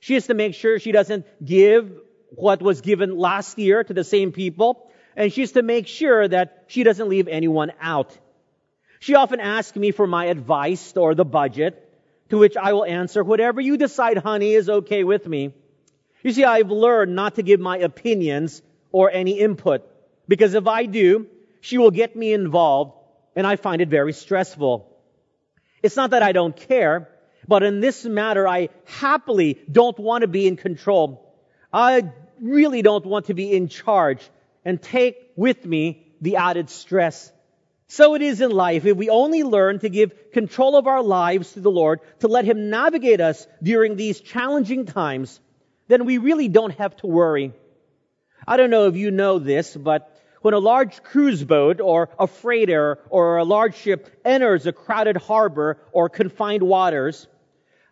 She 0.00 0.14
has 0.14 0.26
to 0.26 0.34
make 0.34 0.54
sure 0.54 0.78
she 0.78 0.92
doesn't 0.92 1.26
give 1.44 1.92
what 2.30 2.62
was 2.62 2.80
given 2.80 3.16
last 3.16 3.58
year 3.58 3.84
to 3.84 3.92
the 3.92 4.04
same 4.04 4.32
people, 4.32 4.90
and 5.14 5.32
she 5.32 5.42
has 5.42 5.52
to 5.52 5.62
make 5.62 5.86
sure 5.86 6.26
that 6.26 6.64
she 6.68 6.82
doesn't 6.82 7.08
leave 7.08 7.28
anyone 7.28 7.72
out. 7.80 8.16
She 8.98 9.14
often 9.14 9.40
asks 9.40 9.76
me 9.76 9.90
for 9.90 10.06
my 10.06 10.26
advice 10.26 10.96
or 10.96 11.14
the 11.14 11.24
budget, 11.24 11.86
to 12.30 12.38
which 12.38 12.56
I 12.56 12.72
will 12.72 12.84
answer, 12.84 13.24
whatever 13.24 13.60
you 13.60 13.76
decide, 13.76 14.18
honey, 14.18 14.52
is 14.54 14.68
okay 14.68 15.04
with 15.04 15.26
me. 15.26 15.52
You 16.22 16.32
see, 16.32 16.44
I've 16.44 16.70
learned 16.70 17.14
not 17.14 17.36
to 17.36 17.42
give 17.42 17.60
my 17.60 17.78
opinions 17.78 18.62
or 18.92 19.10
any 19.10 19.38
input, 19.40 19.82
because 20.28 20.54
if 20.54 20.66
I 20.66 20.86
do, 20.86 21.26
she 21.60 21.78
will 21.78 21.90
get 21.90 22.14
me 22.14 22.32
involved, 22.32 22.92
and 23.34 23.46
I 23.46 23.56
find 23.56 23.82
it 23.82 23.88
very 23.88 24.12
stressful. 24.12 24.86
It's 25.82 25.96
not 25.96 26.10
that 26.10 26.22
I 26.22 26.32
don't 26.32 26.56
care, 26.56 27.08
but 27.50 27.64
in 27.64 27.80
this 27.80 28.04
matter, 28.04 28.46
I 28.46 28.68
happily 28.84 29.58
don't 29.70 29.98
want 29.98 30.22
to 30.22 30.28
be 30.28 30.46
in 30.46 30.56
control. 30.56 31.34
I 31.72 32.12
really 32.40 32.80
don't 32.80 33.04
want 33.04 33.26
to 33.26 33.34
be 33.34 33.52
in 33.52 33.66
charge 33.66 34.20
and 34.64 34.80
take 34.80 35.32
with 35.34 35.66
me 35.66 36.06
the 36.20 36.36
added 36.36 36.70
stress. 36.70 37.32
So 37.88 38.14
it 38.14 38.22
is 38.22 38.40
in 38.40 38.52
life. 38.52 38.86
If 38.86 38.96
we 38.96 39.10
only 39.10 39.42
learn 39.42 39.80
to 39.80 39.88
give 39.88 40.30
control 40.30 40.76
of 40.76 40.86
our 40.86 41.02
lives 41.02 41.54
to 41.54 41.60
the 41.60 41.72
Lord, 41.72 41.98
to 42.20 42.28
let 42.28 42.44
Him 42.44 42.70
navigate 42.70 43.20
us 43.20 43.48
during 43.60 43.96
these 43.96 44.20
challenging 44.20 44.86
times, 44.86 45.40
then 45.88 46.04
we 46.04 46.18
really 46.18 46.46
don't 46.46 46.78
have 46.78 46.94
to 46.98 47.08
worry. 47.08 47.52
I 48.46 48.58
don't 48.58 48.70
know 48.70 48.86
if 48.86 48.94
you 48.94 49.10
know 49.10 49.40
this, 49.40 49.76
but 49.76 50.16
when 50.40 50.54
a 50.54 50.60
large 50.60 51.02
cruise 51.02 51.42
boat 51.42 51.80
or 51.80 52.10
a 52.16 52.28
freighter 52.28 53.00
or 53.08 53.38
a 53.38 53.44
large 53.44 53.74
ship 53.74 54.08
enters 54.24 54.66
a 54.66 54.72
crowded 54.72 55.16
harbor 55.16 55.78
or 55.90 56.08
confined 56.08 56.62
waters, 56.62 57.26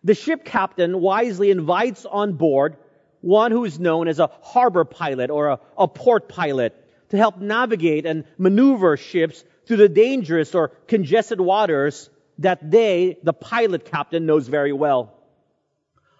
the 0.09 0.15
ship 0.15 0.43
captain 0.43 1.03
wisely 1.03 1.51
invites 1.51 2.07
on 2.07 2.33
board 2.33 2.79
one 3.21 3.53
who 3.53 3.67
is 3.67 3.79
known 3.79 4.09
as 4.09 4.19
a 4.19 4.31
harbor 4.41 4.87
pilot 4.87 5.29
or 5.29 5.49
a, 5.49 5.61
a 5.77 5.87
port 5.87 6.31
pilot 6.31 6.75
to 7.11 7.19
help 7.19 7.37
navigate 7.39 8.07
and 8.07 8.25
maneuver 8.39 8.97
ships 8.97 9.45
through 9.67 9.77
the 9.77 9.89
dangerous 9.89 10.55
or 10.55 10.69
congested 10.87 11.39
waters 11.39 12.09
that 12.39 12.71
they, 12.71 13.19
the 13.23 13.35
pilot 13.35 13.85
captain, 13.85 14.25
knows 14.25 14.49
very 14.49 14.73
well. 14.73 15.13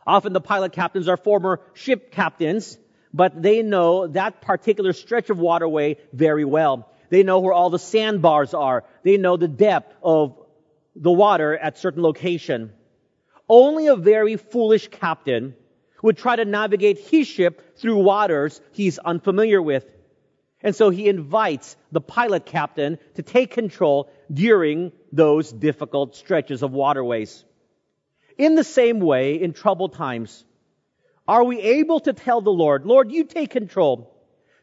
Often 0.07 0.35
the 0.35 0.43
pilot 0.43 0.73
captains 0.73 1.09
are 1.09 1.17
former 1.17 1.61
ship 1.73 2.13
captains, 2.13 2.77
but 3.15 3.41
they 3.41 3.63
know 3.63 4.07
that 4.09 4.43
particular 4.43 4.93
stretch 4.93 5.31
of 5.31 5.39
waterway 5.39 5.97
very 6.13 6.45
well. 6.45 6.91
They 7.09 7.23
know 7.23 7.39
where 7.39 7.55
all 7.55 7.71
the 7.71 7.79
sandbars 7.79 8.53
are. 8.53 8.85
They 9.03 9.17
know 9.17 9.39
the 9.39 9.49
depth 9.49 9.97
of 10.03 10.37
the 10.95 11.13
water 11.13 11.57
at 11.57 11.79
certain 11.79 12.03
location. 12.03 12.73
Only 13.49 13.87
a 13.87 13.97
very 13.97 14.37
foolish 14.37 14.89
captain 14.89 15.55
would 16.03 16.17
try 16.17 16.37
to 16.37 16.45
navigate 16.45 16.99
his 16.99 17.27
ship 17.27 17.79
through 17.79 17.97
waters 17.99 18.61
he's 18.73 18.99
unfamiliar 18.99 19.61
with. 19.61 19.87
And 20.61 20.75
so 20.75 20.91
he 20.91 21.09
invites 21.09 21.77
the 21.93 22.01
pilot 22.01 22.45
captain 22.45 22.99
to 23.15 23.23
take 23.23 23.53
control 23.53 24.11
during 24.33 24.93
those 25.13 25.53
difficult 25.53 26.17
stretches 26.17 26.63
of 26.63 26.73
waterways. 26.73 27.45
In 28.37 28.55
the 28.55 28.65
same 28.65 29.01
way, 29.01 29.41
in 29.41 29.53
troubled 29.53 29.95
times, 29.95 30.45
are 31.27 31.45
we 31.45 31.61
able 31.61 32.01
to 32.01 32.13
tell 32.13 32.41
the 32.41 32.51
Lord, 32.51 32.87
Lord, 32.87 33.13
you 33.13 33.25
take 33.25 33.51
control 33.51 34.15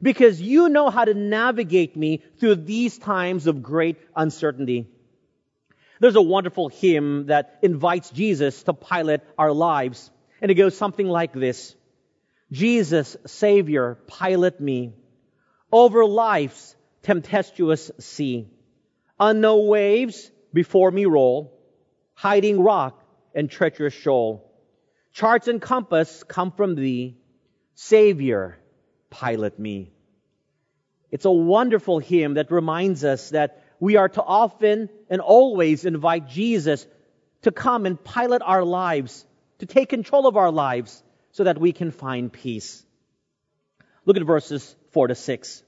because 0.02 0.42
you 0.42 0.70
know 0.70 0.90
how 0.90 1.06
to 1.06 1.14
navigate 1.14 1.96
me 1.96 2.24
through 2.40 2.56
these 2.56 2.98
times 2.98 3.48
of 3.48 3.64
great 3.64 3.98
uncertainty? 4.16 4.88
There's 6.06 6.16
a 6.16 6.22
wonderful 6.22 6.68
hymn 6.68 7.26
that 7.30 7.58
invites 7.64 8.12
Jesus 8.12 8.62
to 8.66 8.74
pilot 8.74 9.24
our 9.40 9.52
lives. 9.52 10.12
And 10.40 10.52
it 10.52 10.54
goes 10.54 10.78
something 10.78 11.08
like 11.08 11.34
this. 11.34 11.76
Jesus, 12.52 13.18
Savior, 13.26 13.98
pilot 14.06 14.62
me 14.62 14.94
over 15.72 16.06
life's 16.06 16.76
tempestuous 17.02 17.90
sea. 17.98 18.48
Unknown 19.20 19.66
waves 19.66 20.30
before 20.54 20.92
me 20.92 21.08
roll, 21.08 21.60
hiding 22.14 22.62
rock 22.62 23.04
and 23.34 23.50
treacherous 23.50 23.96
shoal. 23.96 24.48
Charts 25.12 25.48
and 25.48 25.60
compass 25.60 26.22
come 26.22 26.52
from 26.52 26.76
thee. 26.76 27.18
Savior, 27.74 28.60
pilot 29.10 29.58
me. 29.58 29.92
It's 31.10 31.26
a 31.26 31.32
wonderful 31.32 31.98
hymn 31.98 32.36
that 32.36 32.52
reminds 32.52 33.04
us 33.04 33.32
that 33.32 33.65
we 33.80 33.98
are 33.98 34.10
to 34.10 34.24
often 34.24 34.90
and 35.10 35.22
always 35.22 35.86
invite 35.86 36.28
Jesus 36.28 36.86
to 37.44 37.52
come 37.52 37.86
and 37.86 38.02
pilot 38.04 38.42
our 38.44 38.64
lives, 38.64 39.26
to 39.60 39.66
take 39.66 39.90
control 39.90 40.28
of 40.28 40.38
our 40.38 40.52
lives 40.52 41.04
so 41.32 41.44
that 41.44 41.60
we 41.60 41.72
can 41.72 41.92
find 41.92 42.32
peace. 42.32 42.84
Look 44.06 44.18
at 44.18 44.24
verses 44.24 44.76
4 44.92 45.08
to 45.08 45.16
6. 45.16 45.64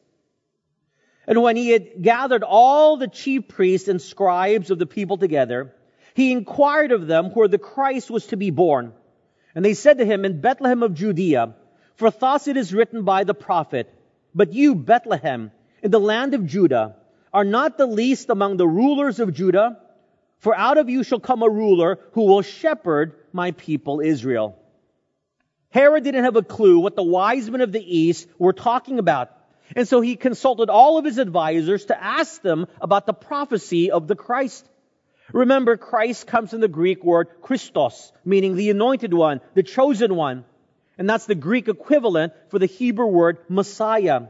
And 1.28 1.42
when 1.42 1.58
he 1.58 1.70
had 1.70 2.02
gathered 2.02 2.44
all 2.44 2.98
the 2.98 3.08
chief 3.08 3.50
priests 3.50 3.90
and 3.90 4.02
scribes 4.02 4.72
of 4.72 4.80
the 4.80 4.86
people 4.86 5.18
together, 5.18 5.74
he 6.14 6.32
inquired 6.32 6.92
of 6.92 7.06
them 7.06 7.32
where 7.32 7.50
the 7.50 7.58
Christ 7.58 8.10
was 8.10 8.28
to 8.28 8.38
be 8.38 8.50
born. 8.50 8.94
And 9.54 9.66
they 9.66 9.74
said 9.74 9.98
to 9.98 10.06
him, 10.06 10.24
In 10.24 10.40
Bethlehem 10.40 10.84
of 10.84 10.94
Judea, 10.94 11.56
for 11.96 12.12
thus 12.12 12.48
it 12.48 12.58
is 12.58 12.74
written 12.74 13.04
by 13.04 13.24
the 13.24 13.34
prophet, 13.34 13.94
But 14.34 14.54
you, 14.54 14.76
Bethlehem, 14.76 15.52
in 15.84 15.92
the 15.92 16.00
land 16.00 16.34
of 16.34 16.46
Judah, 16.46 16.96
are 17.34 17.44
not 17.44 17.78
the 17.78 17.88
least 17.88 18.30
among 18.30 18.58
the 18.58 18.68
rulers 18.68 19.20
of 19.20 19.34
Judah, 19.34 19.78
for 20.40 20.56
out 20.56 20.78
of 20.78 20.90
you 20.90 21.04
shall 21.04 21.20
come 21.20 21.42
a 21.42 21.50
ruler 21.50 22.00
who 22.14 22.26
will 22.26 22.42
shepherd 22.42 23.16
my 23.34 23.52
people 23.52 24.00
Israel. 24.00 24.58
Herod 25.70 26.04
didn't 26.04 26.24
have 26.24 26.36
a 26.36 26.44
clue 26.44 26.80
what 26.80 26.96
the 26.96 27.04
wise 27.04 27.50
men 27.50 27.62
of 27.62 27.72
the 27.72 27.98
east 27.98 28.28
were 28.38 28.54
talking 28.54 29.00
about. 29.00 29.32
And 29.76 29.88
so 29.88 30.00
he 30.00 30.16
consulted 30.16 30.70
all 30.70 30.98
of 30.98 31.06
his 31.06 31.18
advisors 31.18 31.86
to 31.86 32.02
ask 32.02 32.42
them 32.42 32.68
about 32.80 33.06
the 33.06 33.14
prophecy 33.14 33.92
of 33.92 34.08
the 34.08 34.16
Christ. 34.16 34.68
Remember, 35.34 35.76
Christ 35.76 36.26
comes 36.26 36.52
from 36.52 36.62
the 36.62 36.70
Greek 36.70 37.04
word 37.04 37.28
Christos, 37.42 38.14
meaning 38.24 38.56
the 38.56 38.70
anointed 38.70 39.14
one, 39.14 39.42
the 39.56 39.64
chosen 39.64 40.16
one. 40.16 40.46
And 40.98 41.10
that's 41.10 41.26
the 41.26 41.36
Greek 41.36 41.68
equivalent 41.68 42.34
for 42.50 42.60
the 42.60 42.66
Hebrew 42.66 43.08
word 43.08 43.40
Messiah. 43.50 44.28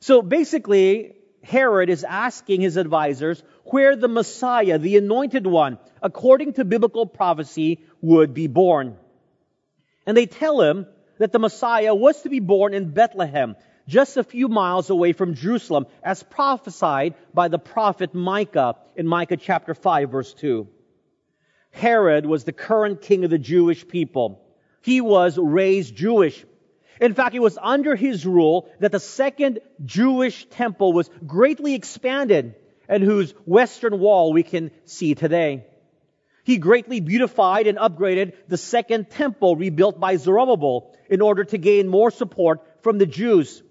So 0.00 0.20
basically, 0.20 1.14
Herod 1.44 1.90
is 1.90 2.04
asking 2.04 2.62
his 2.62 2.76
advisors 2.76 3.42
where 3.64 3.96
the 3.96 4.08
Messiah, 4.08 4.78
the 4.78 4.96
anointed 4.96 5.46
one, 5.46 5.78
according 6.02 6.54
to 6.54 6.64
biblical 6.64 7.06
prophecy, 7.06 7.80
would 8.00 8.34
be 8.34 8.46
born. 8.46 8.96
And 10.06 10.16
they 10.16 10.26
tell 10.26 10.60
him 10.60 10.86
that 11.18 11.32
the 11.32 11.38
Messiah 11.38 11.94
was 11.94 12.22
to 12.22 12.28
be 12.28 12.40
born 12.40 12.74
in 12.74 12.90
Bethlehem, 12.90 13.56
just 13.86 14.16
a 14.16 14.24
few 14.24 14.48
miles 14.48 14.90
away 14.90 15.12
from 15.12 15.34
Jerusalem, 15.34 15.86
as 16.02 16.22
prophesied 16.22 17.14
by 17.32 17.48
the 17.48 17.58
prophet 17.58 18.14
Micah 18.14 18.76
in 18.96 19.06
Micah 19.06 19.36
chapter 19.36 19.74
5 19.74 20.10
verse 20.10 20.34
2. 20.34 20.66
Herod 21.70 22.24
was 22.24 22.44
the 22.44 22.52
current 22.52 23.02
king 23.02 23.24
of 23.24 23.30
the 23.30 23.38
Jewish 23.38 23.86
people. 23.86 24.40
He 24.80 25.00
was 25.00 25.36
raised 25.38 25.96
Jewish. 25.96 26.44
In 27.00 27.14
fact, 27.14 27.34
it 27.34 27.40
was 27.40 27.58
under 27.60 27.96
his 27.96 28.26
rule 28.26 28.68
that 28.80 28.92
the 28.92 29.00
second 29.00 29.60
Jewish 29.84 30.46
temple 30.46 30.92
was 30.92 31.10
greatly 31.26 31.74
expanded 31.74 32.54
and 32.88 33.02
whose 33.02 33.32
western 33.46 33.98
wall 33.98 34.32
we 34.32 34.42
can 34.42 34.70
see 34.84 35.14
today. 35.14 35.64
He 36.44 36.58
greatly 36.58 37.00
beautified 37.00 37.66
and 37.66 37.78
upgraded 37.78 38.34
the 38.48 38.58
second 38.58 39.10
temple 39.10 39.56
rebuilt 39.56 39.98
by 39.98 40.16
Zerubbabel 40.16 40.94
in 41.08 41.22
order 41.22 41.44
to 41.44 41.58
gain 41.58 41.88
more 41.88 42.10
support 42.10 42.60
from 42.82 42.98
the 42.98 43.06
Jews. 43.06 43.62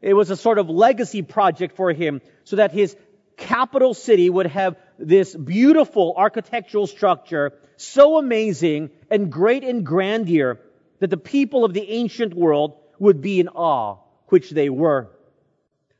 It 0.00 0.14
was 0.14 0.30
a 0.30 0.36
sort 0.36 0.58
of 0.58 0.70
legacy 0.70 1.22
project 1.22 1.76
for 1.76 1.92
him 1.92 2.22
so 2.44 2.56
that 2.56 2.72
his 2.72 2.96
capital 3.36 3.94
city 3.94 4.30
would 4.30 4.46
have 4.46 4.76
this 4.98 5.34
beautiful 5.34 6.14
architectural 6.16 6.86
structure, 6.86 7.52
so 7.76 8.16
amazing 8.16 8.90
and 9.10 9.30
great 9.30 9.62
in 9.62 9.84
grandeur 9.84 10.58
that 11.00 11.10
the 11.10 11.16
people 11.16 11.64
of 11.64 11.74
the 11.74 11.90
ancient 11.90 12.34
world 12.34 12.76
would 12.98 13.20
be 13.20 13.40
in 13.40 13.48
awe, 13.48 13.98
which 14.28 14.50
they 14.50 14.68
were. 14.68 15.10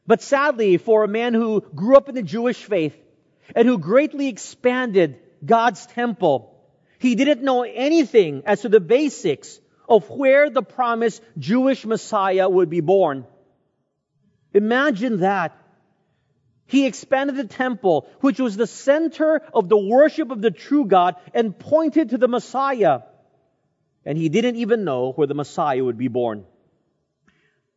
But 0.07 0.23
sadly, 0.23 0.78
for 0.78 1.05
a 1.05 1.09
man 1.09 1.35
who 1.35 1.61
grew 1.61 1.97
up 1.97 2.09
in 2.09 2.14
the 2.14 2.23
Jewish 2.23 2.64
faith 2.64 2.97
and 3.55 3.69
who 3.69 3.78
greatly 3.78 4.28
expanded 4.28 5.21
God's 5.45 5.87
temple, 5.87 6.59
he 6.99 7.14
didn't 7.14 7.43
know 7.43 7.62
anything 7.62 8.43
as 8.47 8.62
to 8.62 8.69
the 8.69 8.81
basics 8.81 9.61
of 9.88 10.09
where 10.11 10.50
the 10.50 10.62
promised 10.62 11.23
Jewish 11.38 11.85
Messiah 11.87 12.49
would 12.49 12.71
be 12.71 12.81
born. 12.81 13.26
Imagine 14.52 15.21
that. 15.21 15.57
He 16.67 16.87
expanded 16.87 17.37
the 17.37 17.47
temple, 17.47 18.07
which 18.21 18.38
was 18.38 18.57
the 18.57 18.67
center 18.67 19.40
of 19.55 19.71
the 19.71 19.78
worship 19.78 20.31
of 20.31 20.43
the 20.43 20.50
true 20.50 20.85
God, 20.85 21.17
and 21.33 21.59
pointed 21.59 22.11
to 22.11 22.19
the 22.19 22.28
Messiah. 22.28 23.00
And 24.05 24.17
he 24.17 24.28
didn't 24.28 24.57
even 24.57 24.85
know 24.85 25.12
where 25.12 25.26
the 25.26 25.35
Messiah 25.35 25.83
would 25.83 25.99
be 25.99 26.09
born. 26.09 26.45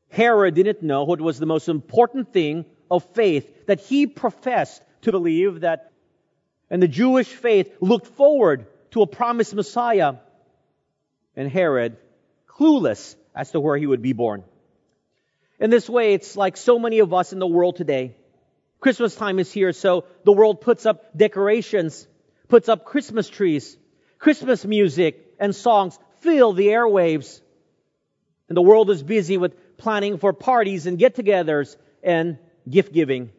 Herod 0.09 0.55
didn't 0.55 0.81
know 0.81 1.03
what 1.03 1.21
was 1.21 1.39
the 1.39 1.45
most 1.45 1.69
important 1.69 2.33
thing 2.33 2.65
of 2.89 3.03
faith 3.13 3.65
that 3.67 3.79
he 3.79 4.07
professed 4.07 4.81
to 5.03 5.11
believe 5.11 5.61
that, 5.61 5.91
and 6.69 6.81
the 6.81 6.87
Jewish 6.87 7.27
faith 7.27 7.73
looked 7.79 8.07
forward 8.07 8.67
to 8.91 9.01
a 9.01 9.07
promised 9.07 9.53
Messiah. 9.53 10.15
And 11.35 11.49
Herod, 11.49 11.97
clueless 12.47 13.15
as 13.33 13.51
to 13.51 13.59
where 13.59 13.77
he 13.77 13.87
would 13.87 14.01
be 14.01 14.13
born. 14.13 14.43
In 15.59 15.69
this 15.69 15.89
way, 15.89 16.13
it's 16.13 16.35
like 16.35 16.57
so 16.57 16.77
many 16.77 16.99
of 16.99 17.13
us 17.13 17.33
in 17.33 17.39
the 17.39 17.47
world 17.47 17.77
today. 17.77 18.15
Christmas 18.81 19.15
time 19.15 19.39
is 19.39 19.51
here, 19.51 19.73
so 19.73 20.05
the 20.25 20.33
world 20.33 20.59
puts 20.59 20.85
up 20.85 21.15
decorations, 21.15 22.07
puts 22.49 22.67
up 22.67 22.83
Christmas 22.83 23.29
trees, 23.29 23.77
Christmas 24.17 24.65
music 24.65 25.35
and 25.39 25.55
songs 25.55 25.97
fill 26.21 26.53
the 26.53 26.67
airwaves. 26.67 27.41
And 28.47 28.57
the 28.57 28.61
world 28.61 28.89
is 28.89 29.03
busy 29.03 29.37
with 29.37 29.77
planning 29.77 30.17
for 30.17 30.33
parties 30.33 30.85
and 30.85 30.97
get 30.97 31.15
togethers 31.15 31.75
and 32.03 32.37
gift 32.69 32.93
giving. 32.93 33.31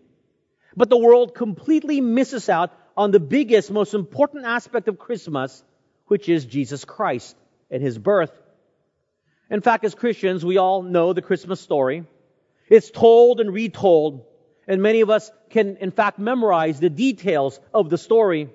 But 0.76 0.90
the 0.90 0.98
world 0.98 1.34
completely 1.34 2.00
misses 2.00 2.48
out 2.48 2.72
on 2.96 3.10
the 3.10 3.20
biggest, 3.20 3.70
most 3.70 3.94
important 3.94 4.44
aspect 4.44 4.88
of 4.88 4.98
Christmas, 4.98 5.62
which 6.06 6.28
is 6.28 6.44
Jesus 6.44 6.84
Christ 6.84 7.36
and 7.70 7.82
His 7.82 7.98
birth. 7.98 8.32
In 9.50 9.60
fact, 9.60 9.84
as 9.84 9.94
Christians, 9.94 10.44
we 10.44 10.56
all 10.56 10.82
know 10.82 11.12
the 11.12 11.22
Christmas 11.22 11.60
story. 11.60 12.04
It's 12.68 12.90
told 12.90 13.40
and 13.40 13.52
retold, 13.52 14.24
and 14.66 14.80
many 14.80 15.02
of 15.02 15.10
us 15.10 15.30
can, 15.50 15.76
in 15.76 15.90
fact, 15.90 16.18
memorize 16.18 16.80
the 16.80 16.88
details 16.88 17.60
of 17.74 17.90
the 17.90 17.98
story. 17.98 18.48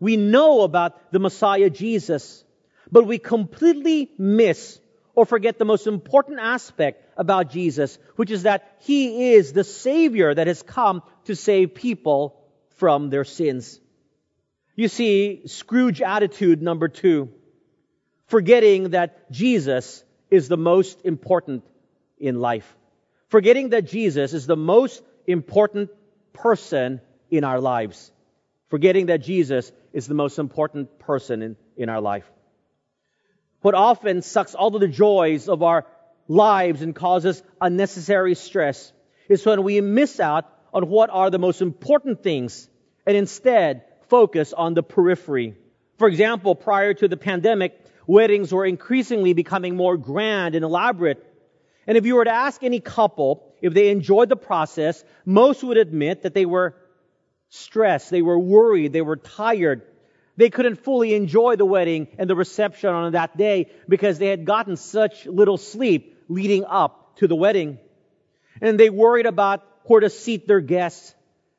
We 0.00 0.16
know 0.16 0.62
about 0.62 1.12
the 1.12 1.20
Messiah 1.20 1.70
Jesus, 1.70 2.44
but 2.90 3.06
we 3.06 3.18
completely 3.18 4.10
miss 4.18 4.78
or 5.14 5.24
forget 5.24 5.58
the 5.58 5.64
most 5.64 5.86
important 5.86 6.38
aspect 6.40 7.02
about 7.16 7.50
Jesus, 7.50 7.98
which 8.16 8.30
is 8.30 8.42
that 8.42 8.76
He 8.80 9.32
is 9.32 9.52
the 9.52 9.64
Savior 9.64 10.34
that 10.34 10.46
has 10.46 10.62
come 10.62 11.02
to 11.24 11.34
save 11.34 11.74
people 11.74 12.40
from 12.76 13.10
their 13.10 13.24
sins. 13.24 13.80
You 14.74 14.88
see, 14.88 15.46
Scrooge 15.46 16.02
attitude 16.02 16.60
number 16.60 16.88
two, 16.88 17.30
forgetting 18.26 18.90
that 18.90 19.30
Jesus 19.30 20.04
is 20.30 20.48
the 20.48 20.58
most 20.58 21.00
important 21.04 21.64
in 22.18 22.40
life 22.40 22.76
forgetting 23.28 23.70
that 23.70 23.86
Jesus 23.86 24.32
is 24.32 24.46
the 24.46 24.56
most 24.56 25.02
important 25.26 25.90
person 26.32 27.00
in 27.30 27.44
our 27.44 27.60
lives. 27.60 28.12
Forgetting 28.68 29.06
that 29.06 29.18
Jesus 29.18 29.72
is 29.92 30.06
the 30.06 30.14
most 30.14 30.38
important 30.38 30.98
person 30.98 31.42
in, 31.42 31.56
in 31.76 31.88
our 31.88 32.00
life. 32.00 32.30
What 33.66 33.74
often 33.74 34.22
sucks 34.22 34.54
all 34.54 34.72
of 34.76 34.80
the 34.80 34.86
joys 34.86 35.48
of 35.48 35.64
our 35.64 35.86
lives 36.28 36.82
and 36.82 36.94
causes 36.94 37.42
unnecessary 37.60 38.36
stress 38.36 38.92
is 39.28 39.44
when 39.44 39.64
we 39.64 39.80
miss 39.80 40.20
out 40.20 40.44
on 40.72 40.88
what 40.88 41.10
are 41.10 41.30
the 41.30 41.40
most 41.40 41.60
important 41.60 42.22
things 42.22 42.68
and 43.08 43.16
instead 43.16 43.82
focus 44.02 44.52
on 44.52 44.74
the 44.74 44.84
periphery. 44.84 45.56
For 45.98 46.06
example, 46.06 46.54
prior 46.54 46.94
to 46.94 47.08
the 47.08 47.16
pandemic, 47.16 47.76
weddings 48.06 48.52
were 48.52 48.64
increasingly 48.64 49.32
becoming 49.32 49.74
more 49.74 49.96
grand 49.96 50.54
and 50.54 50.64
elaborate 50.64 51.26
and 51.88 51.98
if 51.98 52.06
you 52.06 52.14
were 52.14 52.24
to 52.24 52.30
ask 52.30 52.62
any 52.62 52.78
couple 52.78 53.52
if 53.60 53.74
they 53.74 53.90
enjoyed 53.90 54.28
the 54.28 54.36
process, 54.36 55.02
most 55.24 55.64
would 55.64 55.76
admit 55.76 56.22
that 56.22 56.34
they 56.34 56.46
were 56.46 56.76
stressed, 57.48 58.10
they 58.10 58.22
were 58.22 58.38
worried, 58.38 58.92
they 58.92 59.02
were 59.02 59.16
tired. 59.16 59.82
They 60.36 60.50
couldn't 60.50 60.76
fully 60.84 61.14
enjoy 61.14 61.56
the 61.56 61.64
wedding 61.64 62.08
and 62.18 62.28
the 62.28 62.36
reception 62.36 62.90
on 62.90 63.12
that 63.12 63.36
day 63.36 63.70
because 63.88 64.18
they 64.18 64.26
had 64.26 64.44
gotten 64.44 64.76
such 64.76 65.26
little 65.26 65.56
sleep 65.56 66.24
leading 66.28 66.64
up 66.64 67.16
to 67.16 67.26
the 67.26 67.36
wedding. 67.36 67.78
And 68.60 68.78
they 68.78 68.90
worried 68.90 69.26
about 69.26 69.66
where 69.84 70.00
to 70.00 70.10
seat 70.10 70.46
their 70.46 70.60
guests. 70.60 71.14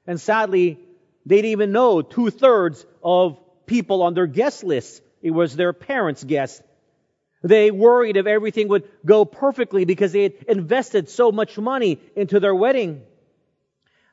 And 0.05 0.19
sadly, 0.19 0.79
they 1.25 1.37
didn't 1.37 1.51
even 1.51 1.71
know 1.71 2.01
two 2.01 2.29
thirds 2.29 2.85
of 3.03 3.37
people 3.65 4.03
on 4.03 4.13
their 4.13 4.27
guest 4.27 4.63
list. 4.63 5.01
It 5.21 5.31
was 5.31 5.55
their 5.55 5.73
parents' 5.73 6.23
guests. 6.23 6.61
They 7.43 7.71
worried 7.71 8.17
if 8.17 8.25
everything 8.25 8.67
would 8.69 8.87
go 9.05 9.25
perfectly 9.25 9.85
because 9.85 10.11
they 10.11 10.23
had 10.23 10.33
invested 10.47 11.09
so 11.09 11.31
much 11.31 11.57
money 11.57 11.99
into 12.15 12.39
their 12.39 12.55
wedding. 12.55 13.03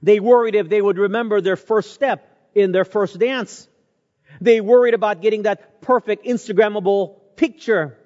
They 0.03 0.21
worried 0.21 0.55
if 0.55 0.69
they 0.69 0.81
would 0.81 0.99
remember 0.99 1.41
their 1.41 1.57
first 1.57 1.93
step 1.93 2.29
in 2.55 2.73
their 2.73 2.85
first 2.85 3.19
dance. 3.19 3.69
They 4.41 4.61
worried 4.61 4.95
about 4.95 5.21
getting 5.21 5.43
that 5.43 5.83
perfect 5.83 6.25
Instagrammable 6.25 7.17
picture. 7.37 7.99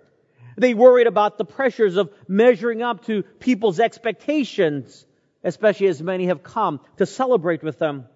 They 0.57 0.75
worried 0.75 1.07
about 1.07 1.38
the 1.38 1.45
pressures 1.45 1.97
of 1.97 2.12
measuring 2.27 2.83
up 2.83 3.05
to 3.07 3.23
people's 3.23 3.79
expectations, 3.79 5.07
especially 5.45 5.87
as 5.87 6.03
many 6.03 6.27
have 6.27 6.43
come 6.43 6.81
to 6.97 7.07
celebrate 7.07 7.62
with 7.62 7.79
them. 7.79 8.07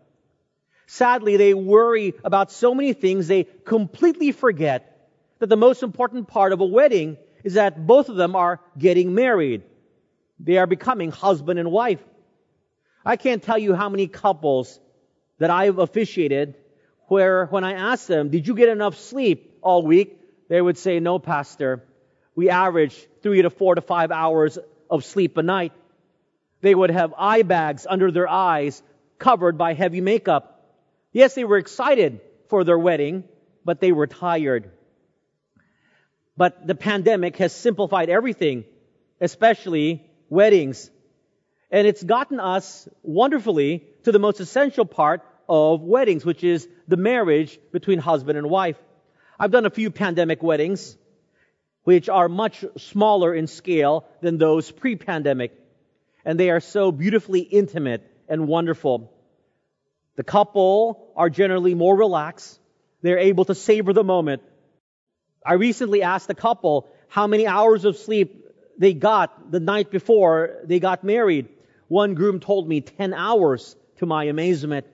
Sadly, 0.87 1.37
they 1.37 1.55
worry 1.55 2.15
about 2.25 2.51
so 2.51 2.75
many 2.75 2.93
things 2.93 3.29
they 3.29 3.45
completely 3.45 4.33
forget 4.33 5.09
that 5.39 5.49
the 5.49 5.57
most 5.57 5.83
important 5.83 6.29
part 6.29 6.53
of 6.53 6.61
a 6.61 6.65
wedding 6.65 7.17
is 7.45 7.55
that 7.55 7.87
both 7.87 8.09
of 8.09 8.17
them 8.17 8.37
are 8.37 8.61
getting 8.77 9.15
married. 9.15 9.63
They 10.39 10.59
are 10.59 10.67
becoming 10.67 11.11
husband 11.11 11.59
and 11.59 11.71
wife. 11.71 12.03
I 13.05 13.17
can't 13.17 13.43
tell 13.43 13.59
you 13.59 13.75
how 13.75 13.89
many 13.89 14.07
couples 14.07 14.79
that 15.39 15.51
I've 15.51 15.79
officiated 15.79 16.57
where 17.13 17.45
when 17.45 17.63
I 17.63 17.75
asked 17.75 18.09
them, 18.09 18.31
did 18.31 18.49
you 18.49 18.55
get 18.55 18.71
enough 18.71 18.97
sleep 18.97 19.59
all 19.61 19.83
week? 19.83 20.19
They 20.49 20.63
would 20.63 20.79
say, 20.79 20.99
no, 20.99 21.19
pastor. 21.19 21.85
We 22.35 22.49
average 22.49 22.97
three 23.23 23.43
to 23.43 23.51
four 23.51 23.75
to 23.75 23.83
five 23.83 24.11
hours 24.11 24.59
of 24.89 25.05
sleep 25.05 25.37
a 25.37 25.43
night. 25.43 25.73
They 26.63 26.75
would 26.75 26.91
have 26.91 27.13
eye 27.19 27.43
bags 27.43 27.87
under 27.87 28.11
their 28.11 28.29
eyes 28.29 28.83
covered 29.19 29.59
by 29.59 29.75
heavy 29.75 30.01
makeup. 30.01 30.75
Yes, 31.13 31.35
they 31.35 31.45
were 31.45 31.59
excited 31.59 32.23
for 32.49 32.65
their 32.65 32.79
wedding, 32.79 33.25
but 33.63 33.79
they 33.79 33.93
were 33.93 34.07
tired. 34.07 34.71
But 36.35 36.67
the 36.67 36.75
pandemic 36.75 37.37
has 37.37 37.53
simplified 37.55 38.09
everything, 38.09 38.65
especially 39.21 40.03
weddings. 40.31 40.91
And 41.71 41.87
it's 41.87 42.03
gotten 42.03 42.41
us 42.41 42.89
wonderfully 43.03 43.85
to 44.05 44.13
the 44.13 44.19
most 44.19 44.41
essential 44.41 44.87
part 44.87 45.21
of 45.49 45.83
weddings, 45.83 46.25
which 46.25 46.45
is 46.45 46.69
the 46.89 46.97
marriage 46.97 47.59
between 47.73 47.99
husband 47.99 48.39
and 48.39 48.49
wife. 48.49 48.77
I've 49.39 49.51
done 49.51 49.67
a 49.67 49.71
few 49.71 49.91
pandemic 49.91 50.43
weddings, 50.43 50.97
which 51.85 52.09
are 52.09 52.29
much 52.29 52.65
smaller 52.79 53.35
in 53.35 53.47
scale 53.47 54.07
than 54.21 54.39
those 54.39 54.71
pre-pandemic. 54.71 55.53
And 56.25 56.39
they 56.39 56.51
are 56.51 56.61
so 56.61 56.93
beautifully 56.93 57.41
intimate 57.41 58.09
and 58.29 58.47
wonderful. 58.47 59.13
The 60.17 60.23
couple 60.23 61.13
are 61.17 61.31
generally 61.31 61.75
more 61.75 61.97
relaxed. 61.97 62.61
They're 63.03 63.19
able 63.19 63.45
to 63.47 63.55
savor 63.55 63.93
the 63.93 64.05
moment. 64.05 64.43
I 65.45 65.55
recently 65.55 66.03
asked 66.03 66.31
a 66.31 66.35
couple 66.35 66.89
how 67.09 67.27
many 67.27 67.47
hours 67.47 67.85
of 67.85 67.97
sleep 67.97 68.47
they 68.79 68.95
got 68.95 69.51
the 69.51 69.61
night 69.61 69.91
before 69.91 70.61
they 70.65 70.81
got 70.81 71.03
married. 71.05 71.49
One 71.89 72.15
groom 72.15 72.41
told 72.41 72.69
me 72.69 72.81
10 72.81 73.13
hours 73.13 73.77
to 73.99 74.07
my 74.07 74.25
amazement. 74.25 74.87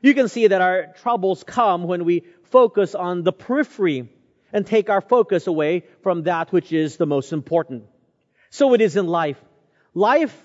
You 0.00 0.14
can 0.14 0.28
see 0.28 0.46
that 0.46 0.60
our 0.60 0.94
troubles 1.02 1.44
come 1.44 1.84
when 1.84 2.04
we 2.04 2.24
focus 2.44 2.94
on 2.94 3.22
the 3.22 3.32
periphery 3.32 4.08
and 4.52 4.66
take 4.66 4.88
our 4.90 5.00
focus 5.00 5.46
away 5.46 5.84
from 6.02 6.22
that 6.24 6.52
which 6.52 6.72
is 6.72 6.96
the 6.96 7.06
most 7.06 7.32
important. 7.32 7.84
So 8.50 8.74
it 8.74 8.80
is 8.80 8.96
in 8.96 9.06
life. 9.06 9.38
Life 9.94 10.36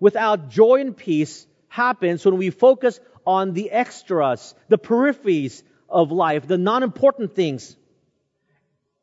without 0.00 0.48
joy 0.50 0.80
and 0.80 0.96
peace 0.96 1.46
happens 1.68 2.24
when 2.24 2.36
we 2.36 2.50
focus 2.50 2.98
on 3.26 3.52
the 3.52 3.70
extras, 3.70 4.54
the 4.68 4.78
peripheries 4.78 5.62
of 5.88 6.10
life, 6.10 6.46
the 6.46 6.58
non-important 6.58 7.34
things. 7.34 7.76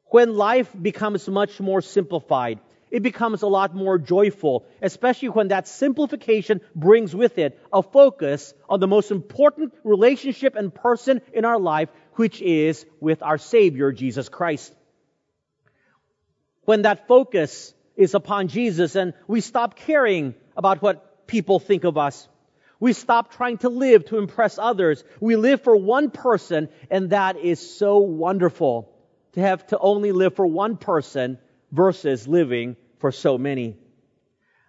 When 0.05 0.35
life 0.35 0.69
becomes 0.79 1.27
much 1.29 1.59
more 1.59 1.81
simplified, 1.81 2.59
it 2.91 3.04
becomes 3.04 3.41
a 3.41 3.47
lot 3.47 3.75
more 3.75 3.97
joyful, 3.97 4.65
especially 4.82 5.30
when 5.30 5.49
that 5.49 5.67
simplification 5.67 6.62
brings 6.75 7.15
with 7.15 7.38
it 7.38 7.60
a 7.71 7.84
focus 7.84 8.54
on 8.67 8.80
the 8.80 8.88
most 8.88 9.12
important 9.12 9.73
relationship 9.84 10.56
and 10.56 10.73
person 10.73 11.21
in 11.34 11.45
our 11.45 11.60
life, 11.60 11.89
which 12.13 12.41
is 12.41 12.86
with 12.99 13.21
our 13.21 13.38
Savior, 13.38 13.91
Jesus 13.91 14.30
Christ. 14.30 14.73
When 16.63 16.84
that 16.84 17.08
focus 17.08 17.73
is 17.95 18.13
upon 18.13 18.47
Jesus 18.47 18.95
and 18.95 19.13
we 19.28 19.41
stop 19.41 19.75
caring 19.75 20.36
about 20.56 20.82
what 20.82 21.28
people 21.28 21.60
think 21.60 21.84
of 21.84 21.97
us, 21.97 22.28
we 22.80 22.93
stop 22.93 23.34
trying 23.34 23.58
to 23.60 23.69
live 23.69 24.06
to 24.06 24.17
impress 24.17 24.58
others. 24.58 25.04
We 25.19 25.36
live 25.36 25.63
for 25.63 25.75
one 25.75 26.12
person, 26.12 26.69
and 26.89 27.10
that 27.10 27.38
is 27.38 27.60
so 27.78 27.97
wonderful 27.97 28.89
to 29.34 29.41
have 29.41 29.67
to 29.67 29.78
only 29.78 30.12
live 30.13 30.36
for 30.36 30.47
one 30.47 30.78
person 30.78 31.38
versus 31.71 32.27
living 32.27 32.75
for 32.99 33.12
so 33.12 33.38
many. 33.38 33.77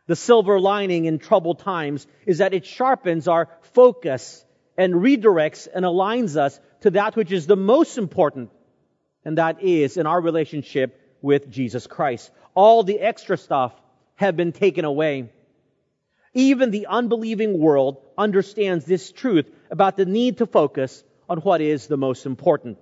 The 0.07 0.17
silver 0.17 0.59
lining 0.59 1.05
in 1.05 1.19
troubled 1.19 1.61
times 1.61 2.07
is 2.27 2.39
that 2.39 2.55
it 2.55 2.67
sharpens 2.67 3.29
our 3.29 3.49
focus 3.75 4.45
and 4.77 4.95
redirects 4.95 5.69
and 5.73 5.85
aligns 5.85 6.37
us 6.37 6.59
to 6.81 6.91
that 6.91 7.17
which 7.17 7.33
is 7.33 7.47
the 7.47 7.57
most 7.57 7.99
important, 7.99 8.51
and 9.25 9.39
that 9.39 9.63
is 9.63 9.97
in 9.97 10.07
our 10.07 10.21
relationship 10.21 11.19
with 11.23 11.51
Jesus 11.51 11.87
Christ. 11.87 12.31
All 12.55 12.83
the 12.83 12.99
extra 12.99 13.37
stuff 13.37 13.73
have 14.17 14.37
been 14.37 14.53
taken 14.53 14.85
away. 14.85 15.31
Even 16.35 16.71
the 16.71 16.87
unbelieving 16.87 17.59
world 17.59 17.99
understands 18.17 18.85
this 18.85 19.13
truth 19.13 19.51
about 19.71 19.97
the 19.97 20.07
need 20.07 20.39
to 20.39 20.47
focus 20.47 21.03
on 21.29 21.39
what 21.39 21.61
is 21.61 21.87
the 21.87 21.97
most 21.97 22.27
important. 22.27 22.79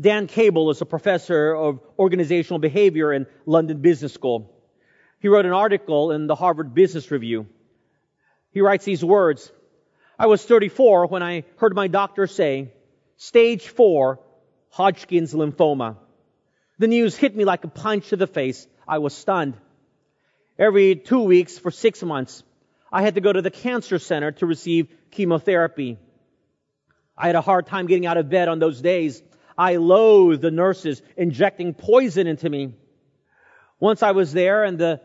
Dan 0.00 0.28
Cable 0.28 0.70
is 0.70 0.80
a 0.80 0.86
professor 0.86 1.54
of 1.54 1.80
organizational 1.98 2.58
behavior 2.58 3.12
in 3.12 3.26
London 3.44 3.82
Business 3.82 4.14
School. 4.14 4.50
He 5.18 5.28
wrote 5.28 5.44
an 5.44 5.52
article 5.52 6.12
in 6.12 6.26
the 6.26 6.34
Harvard 6.34 6.74
Business 6.74 7.10
Review. 7.10 7.46
He 8.50 8.62
writes 8.62 8.86
these 8.86 9.04
words, 9.04 9.52
I 10.18 10.26
was 10.26 10.42
34 10.42 11.06
when 11.06 11.22
I 11.22 11.44
heard 11.56 11.74
my 11.74 11.88
doctor 11.88 12.26
say, 12.26 12.72
stage 13.18 13.68
four, 13.68 14.20
Hodgkin's 14.70 15.34
lymphoma. 15.34 15.96
The 16.78 16.88
news 16.88 17.14
hit 17.14 17.36
me 17.36 17.44
like 17.44 17.64
a 17.64 17.68
punch 17.68 18.08
to 18.08 18.16
the 18.16 18.26
face. 18.26 18.66
I 18.88 18.98
was 18.98 19.12
stunned. 19.12 19.54
Every 20.58 20.96
two 20.96 21.20
weeks 21.20 21.58
for 21.58 21.70
six 21.70 22.02
months, 22.02 22.42
I 22.90 23.02
had 23.02 23.16
to 23.16 23.20
go 23.20 23.32
to 23.32 23.42
the 23.42 23.50
cancer 23.50 23.98
center 23.98 24.32
to 24.32 24.46
receive 24.46 24.88
chemotherapy. 25.10 25.98
I 27.18 27.26
had 27.26 27.36
a 27.36 27.42
hard 27.42 27.66
time 27.66 27.86
getting 27.86 28.06
out 28.06 28.16
of 28.16 28.30
bed 28.30 28.48
on 28.48 28.60
those 28.60 28.80
days 28.80 29.22
I 29.60 29.76
loathed 29.76 30.40
the 30.40 30.50
nurses 30.50 31.02
injecting 31.18 31.74
poison 31.74 32.26
into 32.26 32.48
me. 32.48 32.72
Once 33.78 34.02
I 34.02 34.12
was 34.12 34.32
there 34.32 34.64
and 34.64 34.78
the 34.78 35.02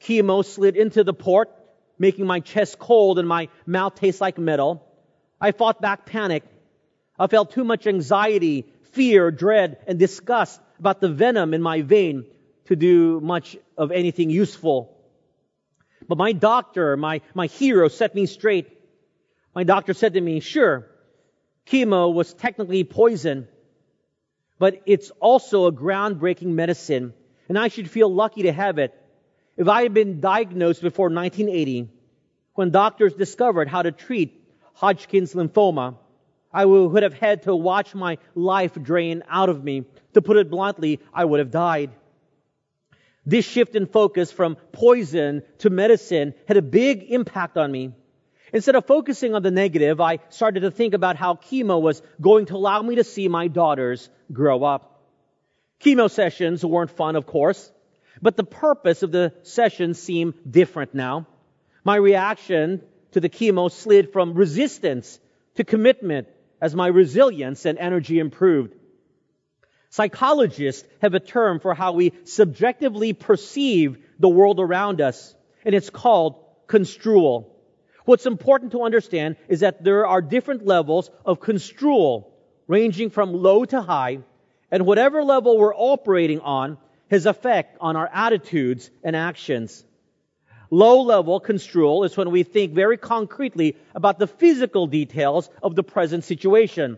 chemo 0.00 0.42
slid 0.42 0.76
into 0.76 1.04
the 1.04 1.12
port, 1.12 1.50
making 1.98 2.26
my 2.26 2.40
chest 2.40 2.78
cold 2.78 3.18
and 3.18 3.28
my 3.28 3.50
mouth 3.66 3.96
taste 3.96 4.22
like 4.22 4.38
metal, 4.38 4.82
I 5.38 5.52
fought 5.52 5.82
back 5.82 6.06
panic. 6.06 6.42
I 7.18 7.26
felt 7.26 7.50
too 7.50 7.64
much 7.64 7.86
anxiety, 7.86 8.72
fear, 8.92 9.30
dread, 9.30 9.76
and 9.86 9.98
disgust 9.98 10.58
about 10.78 11.02
the 11.02 11.10
venom 11.10 11.52
in 11.52 11.60
my 11.60 11.82
vein 11.82 12.24
to 12.64 12.76
do 12.76 13.20
much 13.20 13.58
of 13.76 13.92
anything 13.92 14.30
useful. 14.30 14.96
But 16.08 16.16
my 16.16 16.32
doctor, 16.32 16.96
my, 16.96 17.20
my 17.34 17.46
hero, 17.46 17.88
set 17.88 18.14
me 18.14 18.24
straight. 18.24 18.68
My 19.54 19.64
doctor 19.64 19.92
said 19.92 20.14
to 20.14 20.20
me, 20.22 20.40
sure, 20.40 20.86
chemo 21.66 22.10
was 22.10 22.32
technically 22.32 22.84
poison, 22.84 23.48
but 24.58 24.82
it's 24.86 25.10
also 25.20 25.66
a 25.66 25.72
groundbreaking 25.72 26.48
medicine, 26.48 27.14
and 27.48 27.58
I 27.58 27.68
should 27.68 27.90
feel 27.90 28.12
lucky 28.12 28.42
to 28.42 28.52
have 28.52 28.78
it. 28.78 28.94
If 29.56 29.68
I 29.68 29.82
had 29.82 29.94
been 29.94 30.20
diagnosed 30.20 30.82
before 30.82 31.06
1980, 31.06 31.88
when 32.54 32.70
doctors 32.70 33.14
discovered 33.14 33.68
how 33.68 33.82
to 33.82 33.92
treat 33.92 34.42
Hodgkin's 34.74 35.34
lymphoma, 35.34 35.96
I 36.52 36.64
would 36.64 37.02
have 37.02 37.14
had 37.14 37.42
to 37.42 37.54
watch 37.54 37.94
my 37.94 38.18
life 38.34 38.74
drain 38.74 39.22
out 39.28 39.48
of 39.48 39.62
me. 39.62 39.84
To 40.14 40.22
put 40.22 40.36
it 40.36 40.50
bluntly, 40.50 41.00
I 41.12 41.24
would 41.24 41.40
have 41.40 41.50
died. 41.50 41.90
This 43.26 43.44
shift 43.44 43.74
in 43.74 43.86
focus 43.86 44.32
from 44.32 44.56
poison 44.72 45.42
to 45.58 45.70
medicine 45.70 46.34
had 46.46 46.56
a 46.56 46.62
big 46.62 47.04
impact 47.10 47.58
on 47.58 47.70
me. 47.70 47.92
Instead 48.52 48.74
of 48.74 48.86
focusing 48.86 49.34
on 49.34 49.42
the 49.42 49.50
negative, 49.50 50.00
I 50.00 50.20
started 50.30 50.60
to 50.60 50.70
think 50.70 50.94
about 50.94 51.16
how 51.16 51.34
chemo 51.34 51.80
was 51.80 52.02
going 52.20 52.46
to 52.46 52.56
allow 52.56 52.80
me 52.82 52.96
to 52.96 53.04
see 53.04 53.28
my 53.28 53.48
daughters 53.48 54.08
grow 54.32 54.64
up. 54.64 55.02
Chemo 55.80 56.10
sessions 56.10 56.64
weren't 56.64 56.90
fun, 56.90 57.16
of 57.16 57.26
course, 57.26 57.70
but 58.20 58.36
the 58.36 58.44
purpose 58.44 59.02
of 59.02 59.12
the 59.12 59.32
sessions 59.42 60.00
seemed 60.00 60.34
different 60.50 60.94
now. 60.94 61.26
My 61.84 61.96
reaction 61.96 62.82
to 63.12 63.20
the 63.20 63.28
chemo 63.28 63.70
slid 63.70 64.12
from 64.12 64.34
resistance 64.34 65.20
to 65.54 65.64
commitment 65.64 66.28
as 66.60 66.74
my 66.74 66.88
resilience 66.88 67.64
and 67.64 67.78
energy 67.78 68.18
improved. 68.18 68.74
Psychologists 69.90 70.86
have 71.00 71.14
a 71.14 71.20
term 71.20 71.60
for 71.60 71.74
how 71.74 71.92
we 71.92 72.12
subjectively 72.24 73.12
perceive 73.12 73.98
the 74.18 74.28
world 74.28 74.60
around 74.60 75.00
us, 75.00 75.34
and 75.64 75.74
it's 75.74 75.90
called 75.90 76.44
construal. 76.66 77.57
What's 78.08 78.24
important 78.24 78.72
to 78.72 78.84
understand 78.84 79.36
is 79.48 79.60
that 79.60 79.84
there 79.84 80.06
are 80.06 80.22
different 80.22 80.64
levels 80.64 81.10
of 81.26 81.40
construal, 81.40 82.32
ranging 82.66 83.10
from 83.10 83.34
low 83.34 83.66
to 83.66 83.82
high, 83.82 84.20
and 84.70 84.86
whatever 84.86 85.22
level 85.22 85.58
we're 85.58 85.74
operating 85.74 86.40
on 86.40 86.78
has 87.10 87.26
effect 87.26 87.76
on 87.82 87.96
our 87.96 88.08
attitudes 88.10 88.90
and 89.04 89.14
actions. 89.14 89.84
Low 90.70 91.02
level 91.02 91.38
construal 91.38 92.04
is 92.04 92.16
when 92.16 92.30
we 92.30 92.44
think 92.44 92.72
very 92.72 92.96
concretely 92.96 93.76
about 93.94 94.18
the 94.18 94.26
physical 94.26 94.86
details 94.86 95.50
of 95.62 95.74
the 95.74 95.82
present 95.82 96.24
situation. 96.24 96.96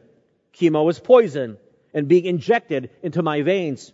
Chemo 0.54 0.88
is 0.88 1.00
poison 1.00 1.58
and 1.92 2.06
being 2.06 2.26
injected 2.26 2.88
into 3.02 3.20
my 3.20 3.42
veins. 3.42 3.92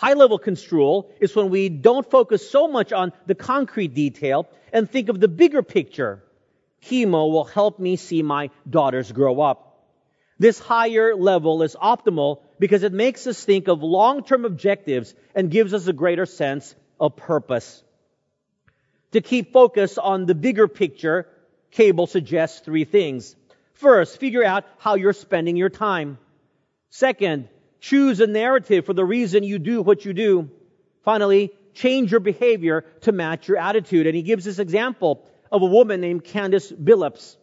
High 0.00 0.14
level 0.14 0.38
construal 0.38 1.10
is 1.20 1.36
when 1.36 1.50
we 1.50 1.68
don't 1.68 2.10
focus 2.10 2.50
so 2.50 2.68
much 2.68 2.90
on 2.90 3.12
the 3.26 3.34
concrete 3.34 3.92
detail 3.92 4.48
and 4.72 4.90
think 4.90 5.10
of 5.10 5.20
the 5.20 5.28
bigger 5.28 5.62
picture. 5.62 6.24
Chemo 6.82 7.30
will 7.30 7.44
help 7.44 7.78
me 7.78 7.96
see 7.96 8.22
my 8.22 8.48
daughters 8.66 9.12
grow 9.12 9.42
up. 9.42 9.84
This 10.38 10.58
higher 10.58 11.14
level 11.14 11.62
is 11.62 11.76
optimal 11.76 12.40
because 12.58 12.82
it 12.82 12.94
makes 12.94 13.26
us 13.26 13.44
think 13.44 13.68
of 13.68 13.82
long-term 13.82 14.46
objectives 14.46 15.14
and 15.34 15.50
gives 15.50 15.74
us 15.74 15.86
a 15.86 15.92
greater 15.92 16.24
sense 16.24 16.74
of 16.98 17.16
purpose. 17.16 17.84
To 19.12 19.20
keep 19.20 19.52
focus 19.52 19.98
on 19.98 20.24
the 20.24 20.34
bigger 20.34 20.66
picture, 20.66 21.28
Cable 21.72 22.06
suggests 22.06 22.60
three 22.60 22.84
things. 22.84 23.36
First, 23.74 24.16
figure 24.16 24.44
out 24.44 24.64
how 24.78 24.94
you're 24.94 25.12
spending 25.12 25.58
your 25.58 25.68
time. 25.68 26.16
Second, 26.88 27.50
Choose 27.80 28.20
a 28.20 28.26
narrative 28.26 28.86
for 28.86 28.92
the 28.92 29.04
reason 29.04 29.42
you 29.42 29.58
do 29.58 29.82
what 29.82 30.04
you 30.04 30.12
do. 30.12 30.50
Finally, 31.02 31.52
change 31.74 32.10
your 32.10 32.20
behavior 32.20 32.84
to 33.02 33.12
match 33.12 33.48
your 33.48 33.56
attitude. 33.56 34.06
And 34.06 34.14
he 34.14 34.22
gives 34.22 34.44
this 34.44 34.58
example 34.58 35.24
of 35.50 35.62
a 35.62 35.66
woman 35.66 36.00
named 36.00 36.24
Candace 36.24 36.70
Billups. 36.70 37.36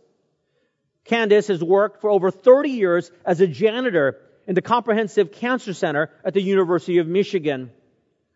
Candace 1.06 1.48
has 1.48 1.64
worked 1.64 2.02
for 2.02 2.10
over 2.10 2.32
30 2.32 2.70
years 2.70 3.12
as 3.26 3.42
a 3.42 3.48
janitor 3.48 4.20
in 4.46 4.56
the 4.56 4.62
Comprehensive 4.62 5.32
Cancer 5.32 5.74
Center 5.74 6.12
at 6.24 6.34
the 6.34 6.42
University 6.42 7.00
of 7.00 7.08
Michigan. 7.08 7.72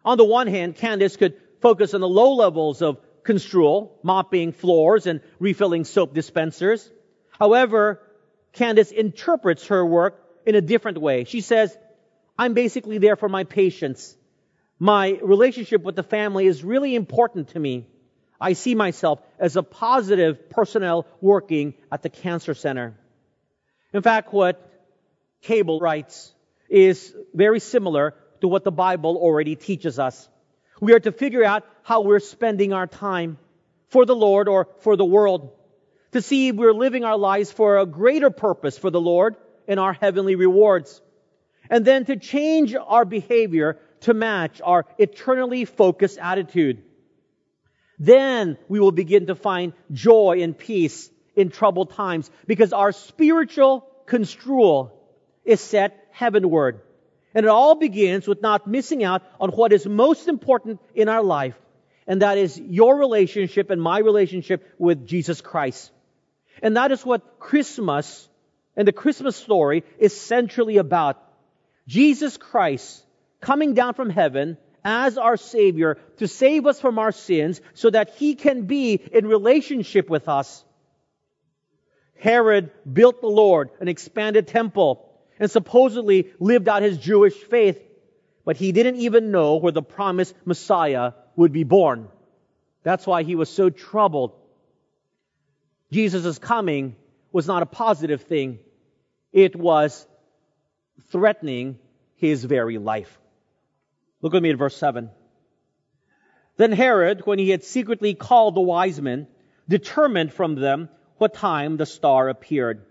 On 0.03 0.17
the 0.17 0.25
one 0.25 0.47
hand, 0.47 0.75
Candace 0.75 1.17
could 1.17 1.35
focus 1.61 1.93
on 1.93 2.01
the 2.01 2.07
low 2.07 2.33
levels 2.33 2.81
of 2.81 2.97
construal, 3.23 3.99
mopping 4.03 4.51
floors 4.51 5.05
and 5.05 5.21
refilling 5.39 5.83
soap 5.83 6.13
dispensers. 6.13 6.89
However, 7.39 8.01
Candace 8.53 8.91
interprets 8.91 9.67
her 9.67 9.85
work 9.85 10.19
in 10.45 10.55
a 10.55 10.61
different 10.61 10.97
way. 10.97 11.23
She 11.25 11.41
says, 11.41 11.77
I'm 12.38 12.54
basically 12.54 12.98
there 12.98 13.15
for 13.15 13.30
my 13.30 13.44
patients. 13.44 14.15
My 14.80 15.20
relationship 15.22 15.84
with 15.84 15.96
the 15.96 16.04
family 16.04 16.48
is 16.48 16.63
really 16.63 16.96
important 16.96 17.50
to 17.50 17.60
me. 17.60 17.88
I 18.39 18.54
see 18.54 18.74
myself 18.74 19.22
as 19.38 19.56
a 19.56 19.63
positive 19.63 20.50
personnel 20.50 21.06
working 21.22 21.76
at 21.91 22.02
the 22.02 22.10
cancer 22.10 22.56
center. 22.56 22.96
In 23.94 24.02
fact, 24.02 24.34
what 24.34 24.67
Cable 25.41 25.80
writes 25.80 26.34
is 26.67 27.13
very 27.34 27.60
similar 27.60 28.15
to 28.41 28.48
what 28.48 28.63
the 28.63 28.72
Bible 28.72 29.17
already 29.17 29.56
teaches 29.56 30.00
us. 30.00 30.28
We 30.80 30.94
are 30.94 31.00
to 31.00 31.12
figure 31.12 31.44
out 31.44 31.63
how 31.84 32.02
we're 32.02 32.20
spending 32.20 32.74
our 32.74 32.88
time 32.88 33.38
for 33.89 34.06
the 34.06 34.15
Lord 34.15 34.48
or 34.48 34.67
for 34.80 34.96
the 34.96 35.06
world. 35.06 35.52
To 36.13 36.22
see 36.22 36.48
if 36.48 36.56
we're 36.56 36.74
living 36.74 37.04
our 37.04 37.17
lives 37.17 37.52
for 37.52 37.78
a 37.78 37.86
greater 37.86 38.32
purpose 38.32 38.78
for 38.78 38.89
the 38.89 39.00
Lord 39.00 39.36
and 39.67 39.80
our 39.80 39.94
heavenly 39.94 40.36
rewards. 40.36 41.02
And 41.71 41.86
then 41.86 42.05
to 42.05 42.17
change 42.17 42.75
our 42.75 43.05
behavior 43.05 43.79
to 44.01 44.13
match 44.13 44.62
our 44.63 44.86
eternally 44.97 45.65
focused 45.65 46.19
attitude. 46.19 46.84
Then 47.97 48.57
we 48.67 48.79
will 48.79 48.91
begin 48.91 49.27
to 49.27 49.36
find 49.36 49.73
joy 49.91 50.39
and 50.41 50.57
peace 50.57 51.10
in 51.36 51.49
troubled 51.49 51.91
times 51.91 52.29
because 52.45 52.73
our 52.73 52.91
spiritual 52.91 53.88
construal 54.05 54.91
is 55.45 55.62
set 55.62 56.07
heavenward. 56.12 56.81
And 57.34 57.45
it 57.45 57.49
all 57.49 57.75
begins 57.75 58.27
with 58.27 58.41
not 58.41 58.67
missing 58.67 59.03
out 59.03 59.23
on 59.39 59.49
what 59.51 59.71
is 59.71 59.86
most 59.86 60.27
important 60.27 60.81
in 60.93 61.07
our 61.07 61.23
life, 61.23 61.55
and 62.05 62.21
that 62.21 62.38
is 62.38 62.60
your 62.60 62.97
relationship 62.97 63.69
and 63.69 63.81
my 63.81 63.99
relationship 63.99 64.67
with 64.77 65.07
Jesus 65.07 65.39
Christ. 65.39 65.91
And 66.62 66.75
that 66.75 66.91
is 66.91 67.05
what 67.05 67.39
Christmas 67.39 68.27
and 68.75 68.86
the 68.86 68.91
Christmas 68.91 69.38
story 69.38 69.86
is 69.97 70.19
centrally 70.19 70.75
about. 70.77 71.23
Jesus 71.88 72.38
Christ 72.38 73.04
coming 73.39 73.74
down 73.74 73.94
from 73.94 74.10
heaven 74.10 74.58
as 74.84 75.17
our 75.17 75.38
Savior 75.38 75.98
to 76.17 76.28
save 76.28 76.65
us 76.65 76.80
from 76.80 77.00
our 77.00 77.12
sins 77.12 77.62
so 77.74 77.89
that 77.89 78.12
He 78.15 78.36
can 78.36 78.63
be 78.63 78.96
in 78.96 79.28
relationship 79.28 80.10
with 80.10 80.28
us. 80.28 80.63
Herod 82.20 82.70
built 82.91 83.22
the 83.22 83.28
Lord 83.28 83.72
an 83.80 83.88
expanded 83.88 84.48
temple 84.48 85.10
and 85.39 85.50
supposedly 85.50 86.32
lived 86.39 86.70
out 86.70 86.84
his 86.84 87.00
Jewish 87.00 87.34
faith, 87.34 87.82
but 88.46 88.58
he 88.58 88.72
didn't 88.72 88.98
even 88.98 89.32
know 89.32 89.56
where 89.56 89.72
the 89.72 89.82
promised 89.82 90.36
Messiah 90.46 91.13
would 91.36 91.52
be 91.52 91.63
born. 91.63 92.10
That's 92.84 93.08
why 93.08 93.24
he 93.24 93.34
was 93.34 93.50
so 93.50 93.72
troubled. 93.72 94.34
Jesus' 95.91 96.38
coming 96.38 96.96
was 97.32 97.48
not 97.48 97.63
a 97.63 97.65
positive 97.65 98.22
thing. 98.22 98.60
It 99.34 99.56
was 99.56 100.06
threatening 101.09 101.79
his 102.15 102.43
very 102.43 102.77
life. 102.77 103.19
Look 104.21 104.33
with 104.33 104.43
me 104.43 104.51
at 104.51 104.57
verse 104.57 104.75
7. 104.75 105.09
Then 106.57 106.71
Herod, 106.71 107.25
when 107.25 107.39
he 107.39 107.49
had 107.49 107.63
secretly 107.63 108.13
called 108.13 108.55
the 108.55 108.61
wise 108.61 109.01
men, 109.01 109.27
determined 109.67 110.33
from 110.33 110.55
them 110.55 110.89
what 111.17 111.33
time 111.33 111.77
the 111.77 111.85
star 111.85 112.29
appeared. 112.29 112.85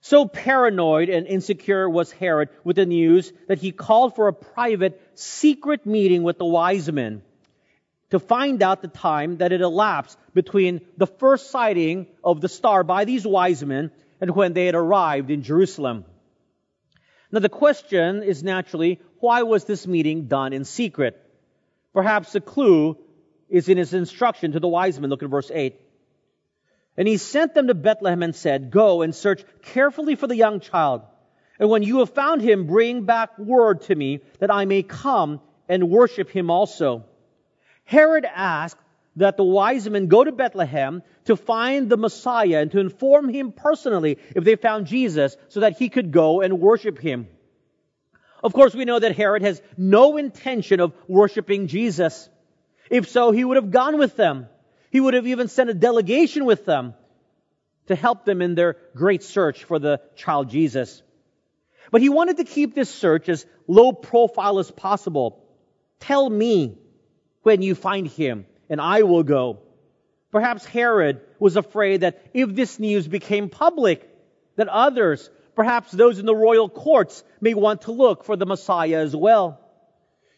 So 0.00 0.26
paranoid 0.26 1.08
and 1.08 1.26
insecure 1.26 1.88
was 1.88 2.12
Herod 2.12 2.50
with 2.62 2.76
the 2.76 2.86
news 2.86 3.32
that 3.48 3.58
he 3.58 3.72
called 3.72 4.14
for 4.14 4.28
a 4.28 4.34
private, 4.34 5.00
secret 5.14 5.86
meeting 5.86 6.22
with 6.22 6.38
the 6.38 6.44
wise 6.44 6.90
men 6.90 7.22
to 8.10 8.18
find 8.18 8.62
out 8.62 8.82
the 8.82 8.88
time 8.88 9.38
that 9.38 9.50
had 9.50 9.60
elapsed 9.60 10.18
between 10.34 10.82
the 10.96 11.06
first 11.06 11.50
sighting 11.50 12.06
of 12.22 12.40
the 12.40 12.48
star 12.48 12.84
by 12.84 13.04
these 13.04 13.26
wise 13.26 13.64
men 13.64 13.90
and 14.20 14.34
when 14.36 14.52
they 14.52 14.66
had 14.66 14.74
arrived 14.74 15.30
in 15.30 15.42
Jerusalem. 15.42 16.04
Now 17.34 17.40
the 17.40 17.48
question 17.48 18.22
is 18.22 18.44
naturally, 18.44 19.00
why 19.18 19.42
was 19.42 19.64
this 19.64 19.88
meeting 19.88 20.28
done 20.28 20.52
in 20.52 20.64
secret? 20.64 21.20
Perhaps 21.92 22.30
the 22.30 22.40
clue 22.40 22.96
is 23.48 23.68
in 23.68 23.76
his 23.76 23.92
instruction 23.92 24.52
to 24.52 24.60
the 24.60 24.68
wise 24.68 25.00
men. 25.00 25.10
Look 25.10 25.24
at 25.24 25.28
verse 25.30 25.50
8. 25.52 25.74
And 26.96 27.08
he 27.08 27.16
sent 27.16 27.52
them 27.52 27.66
to 27.66 27.74
Bethlehem 27.74 28.22
and 28.22 28.36
said, 28.36 28.70
Go 28.70 29.02
and 29.02 29.12
search 29.12 29.44
carefully 29.62 30.14
for 30.14 30.28
the 30.28 30.36
young 30.36 30.60
child. 30.60 31.02
And 31.58 31.68
when 31.68 31.82
you 31.82 31.98
have 31.98 32.10
found 32.10 32.40
him, 32.40 32.68
bring 32.68 33.02
back 33.02 33.36
word 33.36 33.80
to 33.82 33.96
me 33.96 34.20
that 34.38 34.52
I 34.52 34.64
may 34.64 34.84
come 34.84 35.40
and 35.68 35.90
worship 35.90 36.30
him 36.30 36.52
also. 36.52 37.04
Herod 37.82 38.26
asked 38.32 38.78
that 39.16 39.36
the 39.36 39.44
wise 39.44 39.88
men 39.88 40.08
go 40.08 40.24
to 40.24 40.32
Bethlehem 40.32 41.02
to 41.26 41.36
find 41.36 41.88
the 41.88 41.96
Messiah 41.96 42.60
and 42.60 42.70
to 42.72 42.80
inform 42.80 43.28
him 43.28 43.52
personally 43.52 44.18
if 44.34 44.44
they 44.44 44.56
found 44.56 44.86
Jesus 44.86 45.36
so 45.48 45.60
that 45.60 45.78
he 45.78 45.88
could 45.88 46.10
go 46.10 46.40
and 46.40 46.60
worship 46.60 46.98
him. 46.98 47.28
Of 48.42 48.52
course, 48.52 48.74
we 48.74 48.84
know 48.84 48.98
that 48.98 49.16
Herod 49.16 49.42
has 49.42 49.62
no 49.76 50.16
intention 50.16 50.80
of 50.80 50.92
worshiping 51.08 51.66
Jesus. 51.66 52.28
If 52.90 53.08
so, 53.08 53.30
he 53.30 53.44
would 53.44 53.56
have 53.56 53.70
gone 53.70 53.98
with 53.98 54.16
them. 54.16 54.48
He 54.90 55.00
would 55.00 55.14
have 55.14 55.26
even 55.26 55.48
sent 55.48 55.70
a 55.70 55.74
delegation 55.74 56.44
with 56.44 56.64
them 56.66 56.94
to 57.86 57.94
help 57.94 58.24
them 58.24 58.42
in 58.42 58.54
their 58.54 58.76
great 58.94 59.22
search 59.22 59.64
for 59.64 59.78
the 59.78 60.00
child 60.16 60.50
Jesus. 60.50 61.02
But 61.90 62.00
he 62.00 62.08
wanted 62.08 62.38
to 62.38 62.44
keep 62.44 62.74
this 62.74 62.90
search 62.90 63.28
as 63.28 63.46
low 63.66 63.92
profile 63.92 64.58
as 64.58 64.70
possible. 64.70 65.44
Tell 66.00 66.28
me 66.28 66.78
when 67.42 67.62
you 67.62 67.74
find 67.74 68.06
him 68.06 68.46
and 68.68 68.80
I 68.80 69.02
will 69.02 69.22
go. 69.22 69.60
Perhaps 70.30 70.64
Herod 70.64 71.20
was 71.38 71.56
afraid 71.56 72.00
that 72.00 72.22
if 72.34 72.54
this 72.54 72.78
news 72.78 73.06
became 73.06 73.48
public, 73.48 74.08
that 74.56 74.68
others, 74.68 75.30
perhaps 75.54 75.92
those 75.92 76.18
in 76.18 76.26
the 76.26 76.34
royal 76.34 76.68
courts, 76.68 77.22
may 77.40 77.54
want 77.54 77.82
to 77.82 77.92
look 77.92 78.24
for 78.24 78.36
the 78.36 78.46
Messiah 78.46 78.98
as 78.98 79.14
well. 79.14 79.60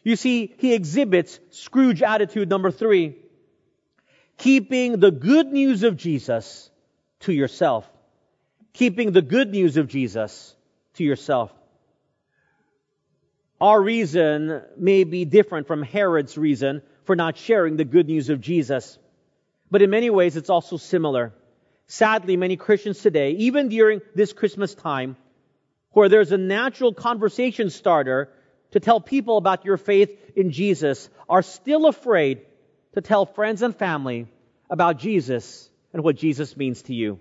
You 0.03 0.15
see, 0.15 0.53
he 0.59 0.73
exhibits 0.73 1.39
Scrooge 1.49 2.01
attitude 2.01 2.49
number 2.49 2.71
three 2.71 3.15
keeping 4.37 4.99
the 4.99 5.11
good 5.11 5.51
news 5.51 5.83
of 5.83 5.97
Jesus 5.97 6.69
to 7.21 7.33
yourself. 7.33 7.89
Keeping 8.73 9.11
the 9.11 9.23
good 9.23 9.49
news 9.49 9.77
of 9.77 9.87
Jesus 9.87 10.55
to 10.93 11.03
yourself. 11.03 11.51
Our 13.59 13.81
reason 13.81 14.61
may 14.77 15.03
be 15.03 15.25
different 15.25 15.65
from 15.65 15.81
Herod's 15.81 16.37
reason 16.37 16.83
for 17.07 17.15
not 17.15 17.37
sharing 17.37 17.77
the 17.77 17.85
good 17.85 18.05
news 18.05 18.29
of 18.29 18.41
Jesus. 18.41 18.99
But 19.71 19.81
in 19.81 19.89
many 19.89 20.09
ways, 20.09 20.35
it's 20.35 20.49
also 20.49 20.75
similar. 20.75 21.33
Sadly, 21.87 22.35
many 22.35 22.57
Christians 22.57 23.01
today, 23.01 23.31
even 23.31 23.69
during 23.69 24.01
this 24.13 24.33
Christmas 24.33 24.75
time, 24.75 25.15
where 25.91 26.09
there's 26.09 26.33
a 26.33 26.37
natural 26.37 26.93
conversation 26.93 27.69
starter 27.69 28.29
to 28.71 28.81
tell 28.81 28.99
people 28.99 29.37
about 29.37 29.63
your 29.63 29.77
faith 29.77 30.19
in 30.35 30.51
Jesus, 30.51 31.09
are 31.29 31.41
still 31.41 31.87
afraid 31.87 32.41
to 32.93 33.01
tell 33.01 33.25
friends 33.25 33.61
and 33.61 33.73
family 33.73 34.27
about 34.69 34.99
Jesus 34.99 35.69
and 35.93 36.03
what 36.03 36.17
Jesus 36.17 36.57
means 36.57 36.81
to 36.83 36.93
you. 36.93 37.19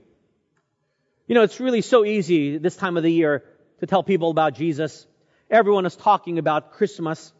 You 1.28 1.36
know, 1.36 1.42
it's 1.42 1.60
really 1.60 1.80
so 1.80 2.04
easy 2.04 2.58
this 2.58 2.74
time 2.76 2.96
of 2.96 3.04
the 3.04 3.12
year 3.12 3.44
to 3.78 3.86
tell 3.86 4.02
people 4.02 4.30
about 4.32 4.54
Jesus. 4.54 5.06
Everyone 5.48 5.86
is 5.86 5.94
talking 5.94 6.38
about 6.38 6.72
Christmas. 6.72 7.32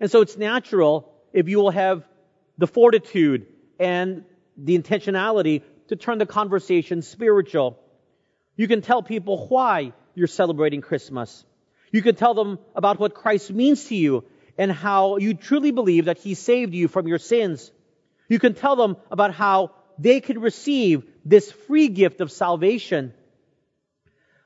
And 0.00 0.10
so 0.10 0.22
it's 0.22 0.38
natural 0.38 1.09
if 1.32 1.48
you 1.48 1.58
will 1.58 1.70
have 1.70 2.04
the 2.58 2.66
fortitude 2.66 3.46
and 3.78 4.24
the 4.56 4.78
intentionality 4.78 5.62
to 5.88 5.96
turn 5.96 6.18
the 6.18 6.26
conversation 6.26 7.02
spiritual. 7.02 7.78
You 8.56 8.68
can 8.68 8.82
tell 8.82 9.02
people 9.02 9.46
why 9.48 9.92
you're 10.14 10.26
celebrating 10.26 10.80
Christmas. 10.80 11.44
You 11.90 12.02
can 12.02 12.14
tell 12.14 12.34
them 12.34 12.58
about 12.74 13.00
what 13.00 13.14
Christ 13.14 13.50
means 13.50 13.86
to 13.86 13.96
you 13.96 14.24
and 14.58 14.70
how 14.70 15.16
you 15.16 15.34
truly 15.34 15.70
believe 15.70 16.04
that 16.04 16.18
He 16.18 16.34
saved 16.34 16.74
you 16.74 16.86
from 16.88 17.08
your 17.08 17.18
sins. 17.18 17.72
You 18.28 18.38
can 18.38 18.54
tell 18.54 18.76
them 18.76 18.96
about 19.10 19.34
how 19.34 19.72
they 19.98 20.20
can 20.20 20.40
receive 20.40 21.04
this 21.24 21.50
free 21.50 21.88
gift 21.88 22.20
of 22.20 22.30
salvation. 22.30 23.12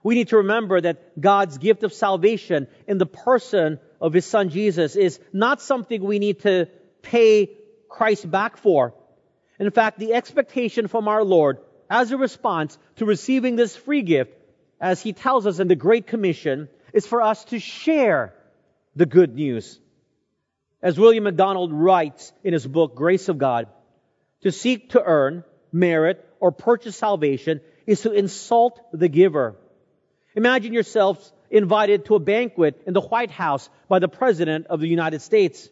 We 0.03 0.15
need 0.15 0.29
to 0.29 0.39
remember 0.39 0.81
that 0.81 1.21
God's 1.21 1.59
gift 1.59 1.83
of 1.83 1.93
salvation 1.93 2.69
in 2.87 2.99
the 2.99 3.07
person 3.07 3.79
of 4.05 4.13
His 4.13 4.27
Son 4.27 4.51
Jesus 4.51 4.97
is 4.97 5.19
not 5.33 5.63
something 5.63 6.05
we 6.05 6.19
need 6.19 6.41
to 6.41 6.69
pay 7.01 7.57
Christ 7.89 8.31
back 8.31 8.59
for. 8.59 8.93
In 9.59 9.71
fact, 9.71 9.99
the 9.99 10.13
expectation 10.13 10.89
from 10.89 11.09
our 11.09 11.25
Lord 11.25 11.57
as 11.89 12.13
a 12.13 12.19
response 12.19 12.77
to 12.97 13.07
receiving 13.07 13.57
this 13.57 13.75
free 13.75 14.03
gift, 14.03 14.33
as 14.79 15.01
He 15.01 15.15
tells 15.15 15.47
us 15.47 15.59
in 15.59 15.69
the 15.69 15.75
Great 15.75 16.07
Commission, 16.07 16.69
is 16.93 17.07
for 17.07 17.23
us 17.23 17.47
to 17.47 17.59
share 17.59 18.35
the 18.95 19.07
good 19.07 19.35
news. 19.35 19.81
As 20.83 20.99
William 20.99 21.25
MacDonald 21.25 21.73
writes 21.73 22.31
in 22.43 22.53
his 22.53 22.67
book, 22.67 22.95
Grace 22.95 23.31
of 23.31 23.39
God, 23.39 23.69
to 24.43 24.53
seek 24.53 24.91
to 24.91 25.03
earn, 25.03 25.45
merit, 25.73 26.23
or 26.41 26.53
purchase 26.53 26.95
salvation 26.95 27.63
is 27.87 28.03
to 28.03 28.13
insult 28.13 28.79
the 28.93 29.09
giver. 29.09 29.57
Imagine 30.37 30.75
yourselves 30.75 31.33
invited 31.55 32.07
to 32.07 32.17
a 32.17 32.19
banquet 32.19 32.83
in 32.85 32.95
the 32.95 33.01
White 33.01 33.31
House 33.31 33.71
by 33.89 34.01
the 34.01 34.09
President 34.09 34.67
of 34.67 34.81
the 34.81 34.89
United 34.89 35.23
States. 35.23 35.69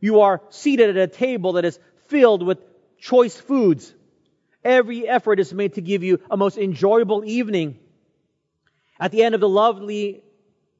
You 0.00 0.20
are 0.20 0.42
seated 0.50 0.90
at 0.90 0.96
a 0.96 1.06
table 1.06 1.54
that 1.54 1.64
is 1.64 1.78
filled 2.08 2.42
with 2.42 2.58
choice 2.98 3.34
foods. 3.34 3.94
Every 4.62 5.08
effort 5.08 5.40
is 5.40 5.52
made 5.52 5.74
to 5.74 5.80
give 5.80 6.02
you 6.02 6.20
a 6.30 6.36
most 6.36 6.58
enjoyable 6.58 7.24
evening. 7.24 7.78
At 9.00 9.12
the 9.12 9.22
end 9.22 9.34
of 9.34 9.40
the 9.40 9.48
lovely 9.48 10.22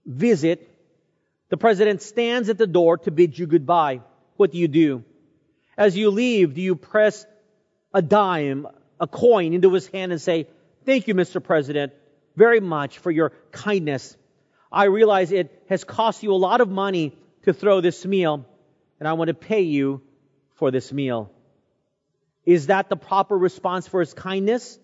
visit, 0.05 0.69
the 1.49 1.57
president 1.57 2.03
stands 2.03 2.51
at 2.51 2.59
the 2.59 2.67
door 2.67 2.99
to 2.99 3.11
bid 3.11 3.39
you 3.39 3.47
goodbye. 3.47 4.03
What 4.37 4.53
do 4.53 4.59
you 4.59 4.69
do? 4.69 5.05
As 5.77 5.97
you 5.97 6.11
leave, 6.11 6.53
do 6.53 6.61
you 6.61 6.77
press 6.77 7.25
a 7.95 8.03
dime, 8.03 8.67
a 9.01 9.07
coin 9.07 9.55
into 9.55 9.73
his 9.73 9.87
hand 9.87 10.13
and 10.13 10.21
say, 10.21 10.49
Thank 10.85 11.09
you, 11.09 11.15
Mr. 11.15 11.43
President, 11.43 11.93
very 12.37 12.61
much 12.61 12.99
for 12.99 13.11
your 13.11 13.33
kindness. 13.51 14.17
I 14.71 14.85
realize 14.85 15.33
it 15.33 15.65
has 15.69 15.85
cost 15.85 16.23
you 16.23 16.33
a 16.33 16.35
lot 16.35 16.61
of 16.61 16.69
money 16.69 17.17
to 17.43 17.53
throw 17.53 17.81
this 17.81 18.05
meal, 18.07 18.47
and 18.99 19.09
I 19.09 19.13
want 19.15 19.29
to 19.29 19.35
pay 19.35 19.63
you 19.63 20.03
for 20.55 20.71
this 20.71 20.93
meal. 20.93 21.31
Is 22.45 22.69
that 22.69 22.89
the 22.89 22.97
proper 22.97 23.37
response 23.37 23.87
for 23.87 24.01
his 24.01 24.15
kindness? 24.15 24.79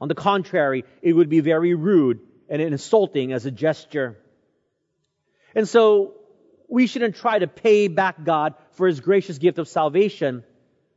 On 0.00 0.08
the 0.08 0.14
contrary, 0.14 0.84
it 1.02 1.12
would 1.12 1.28
be 1.28 1.40
very 1.40 1.74
rude 1.74 2.20
and 2.48 2.62
insulting 2.62 3.32
as 3.32 3.44
a 3.46 3.50
gesture. 3.50 4.18
And 5.54 5.68
so, 5.68 6.14
we 6.68 6.86
shouldn't 6.86 7.16
try 7.16 7.38
to 7.38 7.48
pay 7.48 7.88
back 7.88 8.22
God 8.22 8.54
for 8.72 8.86
his 8.86 9.00
gracious 9.00 9.38
gift 9.38 9.58
of 9.58 9.66
salvation. 9.66 10.44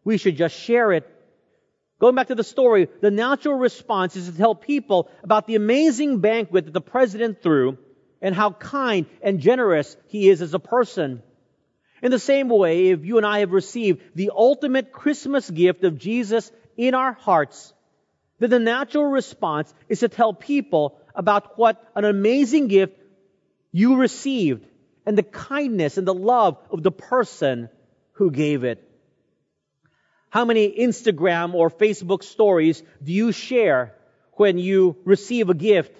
We 0.03 0.17
should 0.17 0.37
just 0.37 0.55
share 0.55 0.91
it. 0.91 1.09
Going 2.03 2.15
back 2.15 2.27
to 2.27 2.35
the 2.35 2.43
story, 2.43 2.89
the 2.99 3.11
natural 3.11 3.55
response 3.57 4.17
is 4.17 4.29
to 4.29 4.37
tell 4.37 4.55
people 4.55 5.09
about 5.23 5.47
the 5.47 5.55
amazing 5.55 6.19
banquet 6.19 6.65
that 6.65 6.73
the 6.73 6.81
president 6.81 7.41
threw 7.41 7.77
and 8.21 8.35
how 8.35 8.51
kind 8.51 9.05
and 9.21 9.39
generous 9.39 9.95
he 10.07 10.27
is 10.27 10.41
as 10.41 10.53
a 10.53 10.59
person. 10.59 11.23
In 12.01 12.11
the 12.11 12.19
same 12.19 12.49
way, 12.49 12.89
if 12.89 13.05
you 13.05 13.15
and 13.15 13.25
I 13.25 13.39
have 13.39 13.53
received 13.53 14.01
the 14.15 14.31
ultimate 14.35 14.91
Christmas 14.91 15.49
gift 15.49 15.85
of 15.85 15.97
Jesus 15.97 16.51
in 16.75 16.93
our 16.93 17.13
hearts, 17.13 17.73
then 18.37 18.49
the 18.49 18.59
natural 18.59 19.05
response 19.05 19.73
is 19.87 20.01
to 20.01 20.09
tell 20.09 20.33
people 20.33 20.99
about 21.15 21.57
what 21.57 21.81
an 21.95 22.03
amazing 22.03 22.67
gift 22.67 22.99
you 23.71 23.95
received 23.95 24.67
and 25.05 25.17
the 25.17 25.23
kindness 25.23 25.97
and 25.97 26.05
the 26.05 26.13
love 26.13 26.57
of 26.69 26.83
the 26.83 26.91
person 26.91 27.69
who 28.15 28.29
gave 28.29 28.65
it. 28.65 28.92
How 30.33 30.45
many 30.45 30.67
Instagram 30.67 31.53
or 31.53 31.69
Facebook 31.69 32.23
stories 32.23 32.81
do 33.03 33.13
you 33.13 33.31
share 33.31 33.93
when 34.31 34.57
you 34.57 34.97
receive 35.05 35.51
a 35.51 35.53
gift 35.53 35.95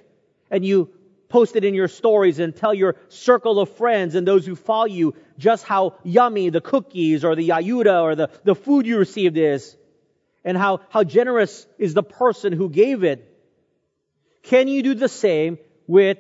and 0.50 0.66
you 0.66 0.90
post 1.30 1.56
it 1.56 1.64
in 1.64 1.76
your 1.76 1.88
stories 1.88 2.40
and 2.40 2.56
tell 2.56 2.74
your 2.74 2.96
circle 3.10 3.60
of 3.60 3.70
friends 3.78 4.16
and 4.16 4.28
those 4.28 4.44
who 4.44 4.56
follow 4.56 4.88
you 4.88 5.14
just 5.38 5.66
how 5.66 6.00
yummy 6.04 6.50
the 6.50 6.62
cookies 6.62 7.24
or 7.24 7.36
the 7.36 7.50
ayuda 7.50 8.02
or 8.02 8.16
the, 8.16 8.32
the 8.44 8.56
food 8.56 8.88
you 8.88 8.98
received 8.98 9.38
is 9.38 9.78
and 10.44 10.58
how, 10.58 10.80
how 10.90 11.04
generous 11.04 11.68
is 11.78 11.94
the 11.94 12.02
person 12.02 12.54
who 12.54 12.70
gave 12.72 13.04
it. 13.04 13.32
Can 14.42 14.68
you 14.68 14.82
do 14.82 14.96
the 14.96 15.10
same 15.10 15.60
with 15.86 16.18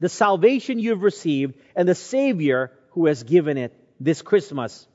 the 0.00 0.08
salvation 0.08 0.78
you've 0.78 1.02
received 1.02 1.52
and 1.76 1.86
the 1.86 1.94
Savior 1.94 2.72
who 2.92 3.04
has 3.04 3.24
given 3.24 3.58
it 3.58 3.74
this 4.00 4.22
Christmas 4.22 4.87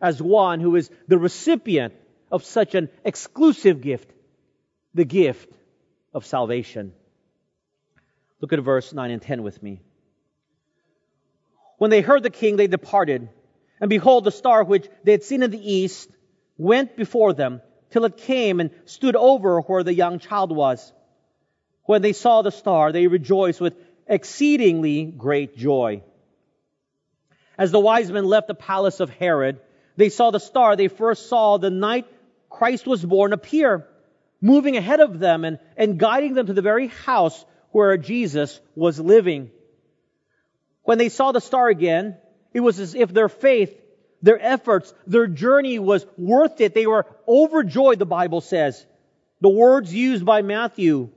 as 0.00 0.22
one 0.22 0.60
who 0.60 0.76
is 0.76 0.90
the 1.06 1.18
recipient 1.18 1.94
of 2.30 2.44
such 2.44 2.74
an 2.74 2.88
exclusive 3.04 3.80
gift, 3.80 4.10
the 4.94 5.04
gift 5.04 5.52
of 6.14 6.26
salvation? 6.26 6.92
Look 8.40 8.52
at 8.52 8.60
verse 8.60 8.92
9 8.92 9.10
and 9.10 9.22
10 9.22 9.42
with 9.42 9.62
me. 9.62 9.80
When 11.78 11.90
they 11.90 12.00
heard 12.00 12.22
the 12.22 12.30
king, 12.30 12.56
they 12.56 12.66
departed. 12.66 13.28
And 13.80 13.88
behold, 13.88 14.24
the 14.24 14.30
star 14.30 14.64
which 14.64 14.88
they 15.04 15.12
had 15.12 15.22
seen 15.22 15.42
in 15.42 15.50
the 15.50 15.72
east 15.72 16.10
went 16.56 16.96
before 16.96 17.32
them 17.32 17.62
till 17.90 18.04
it 18.04 18.16
came 18.16 18.60
and 18.60 18.70
stood 18.84 19.16
over 19.16 19.60
where 19.60 19.82
the 19.82 19.94
young 19.94 20.18
child 20.18 20.52
was. 20.52 20.92
When 21.84 22.02
they 22.02 22.12
saw 22.12 22.42
the 22.42 22.50
star, 22.50 22.92
they 22.92 23.06
rejoiced 23.06 23.60
with 23.60 23.74
exceedingly 24.06 25.04
great 25.04 25.56
joy. 25.56 26.02
As 27.56 27.70
the 27.70 27.80
wise 27.80 28.10
men 28.10 28.24
left 28.24 28.48
the 28.48 28.54
palace 28.54 29.00
of 29.00 29.10
Herod, 29.10 29.60
they 29.98 30.08
saw 30.08 30.30
the 30.30 30.38
star 30.38 30.76
they 30.76 30.88
first 30.88 31.28
saw 31.28 31.58
the 31.58 31.70
night 31.70 32.06
Christ 32.48 32.86
was 32.86 33.04
born 33.04 33.32
appear, 33.32 33.86
moving 34.40 34.76
ahead 34.76 35.00
of 35.00 35.18
them 35.18 35.44
and, 35.44 35.58
and 35.76 35.98
guiding 35.98 36.34
them 36.34 36.46
to 36.46 36.52
the 36.52 36.62
very 36.62 36.86
house 36.86 37.44
where 37.72 37.96
Jesus 37.96 38.60
was 38.76 38.98
living. 39.00 39.50
When 40.84 40.98
they 40.98 41.08
saw 41.08 41.32
the 41.32 41.40
star 41.40 41.68
again, 41.68 42.16
it 42.54 42.60
was 42.60 42.78
as 42.78 42.94
if 42.94 43.12
their 43.12 43.28
faith, 43.28 43.76
their 44.22 44.40
efforts, 44.40 44.94
their 45.06 45.26
journey 45.26 45.78
was 45.80 46.06
worth 46.16 46.60
it. 46.60 46.74
They 46.74 46.86
were 46.86 47.04
overjoyed, 47.26 47.98
the 47.98 48.06
Bible 48.06 48.40
says. 48.40 48.86
The 49.40 49.48
words 49.48 49.92
used 49.92 50.24
by 50.24 50.42
Matthew 50.42 51.10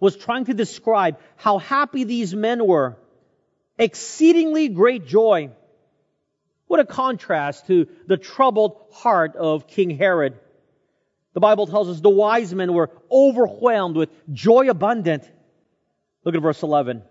was 0.00 0.16
trying 0.16 0.46
to 0.46 0.54
describe 0.54 1.18
how 1.36 1.58
happy 1.58 2.02
these 2.02 2.34
men 2.34 2.66
were. 2.66 2.98
Exceedingly 3.78 4.68
great 4.68 5.06
joy. 5.06 5.50
What 6.70 6.78
a 6.78 6.84
contrast 6.84 7.66
to 7.66 7.88
the 8.06 8.16
troubled 8.16 8.80
heart 8.92 9.34
of 9.34 9.66
King 9.66 9.90
Herod. 9.90 10.38
The 11.32 11.40
Bible 11.40 11.66
tells 11.66 11.88
us 11.88 12.00
the 12.00 12.08
wise 12.08 12.54
men 12.54 12.72
were 12.72 12.90
overwhelmed 13.10 13.96
with 13.96 14.08
joy 14.32 14.70
abundant. 14.70 15.28
Look 16.22 16.36
at 16.36 16.42
verse 16.42 16.62
11. 16.62 17.02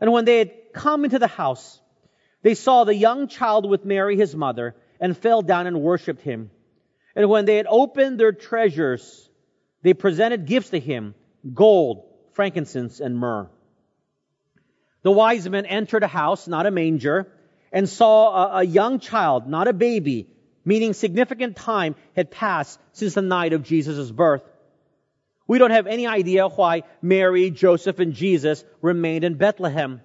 And 0.00 0.10
when 0.10 0.24
they 0.24 0.38
had 0.38 0.52
come 0.72 1.04
into 1.04 1.18
the 1.18 1.26
house, 1.26 1.78
they 2.40 2.54
saw 2.54 2.84
the 2.84 2.94
young 2.94 3.28
child 3.28 3.68
with 3.68 3.84
Mary, 3.84 4.16
his 4.16 4.34
mother, 4.34 4.74
and 4.98 5.14
fell 5.14 5.42
down 5.42 5.66
and 5.66 5.82
worshipped 5.82 6.22
him. 6.22 6.50
And 7.14 7.28
when 7.28 7.44
they 7.44 7.56
had 7.56 7.66
opened 7.68 8.18
their 8.18 8.32
treasures, 8.32 9.28
they 9.82 9.92
presented 9.92 10.46
gifts 10.46 10.70
to 10.70 10.80
him 10.80 11.14
gold, 11.52 12.06
frankincense, 12.32 13.00
and 13.00 13.18
myrrh. 13.18 13.50
The 15.02 15.12
wise 15.12 15.46
men 15.46 15.66
entered 15.66 16.04
a 16.04 16.08
house, 16.08 16.48
not 16.48 16.64
a 16.64 16.70
manger, 16.70 17.30
and 17.74 17.88
saw 17.88 18.32
a, 18.32 18.58
a 18.60 18.62
young 18.62 19.00
child, 19.00 19.48
not 19.48 19.68
a 19.68 19.72
baby, 19.74 20.28
meaning 20.64 20.94
significant 20.94 21.56
time 21.56 21.96
had 22.16 22.30
passed 22.30 22.80
since 22.92 23.14
the 23.14 23.20
night 23.20 23.52
of 23.52 23.64
Jesus' 23.64 24.10
birth. 24.10 24.42
We 25.46 25.58
don't 25.58 25.72
have 25.72 25.88
any 25.88 26.06
idea 26.06 26.48
why 26.48 26.84
Mary, 27.02 27.50
Joseph, 27.50 27.98
and 27.98 28.14
Jesus 28.14 28.64
remained 28.80 29.24
in 29.24 29.34
Bethlehem. 29.34 30.00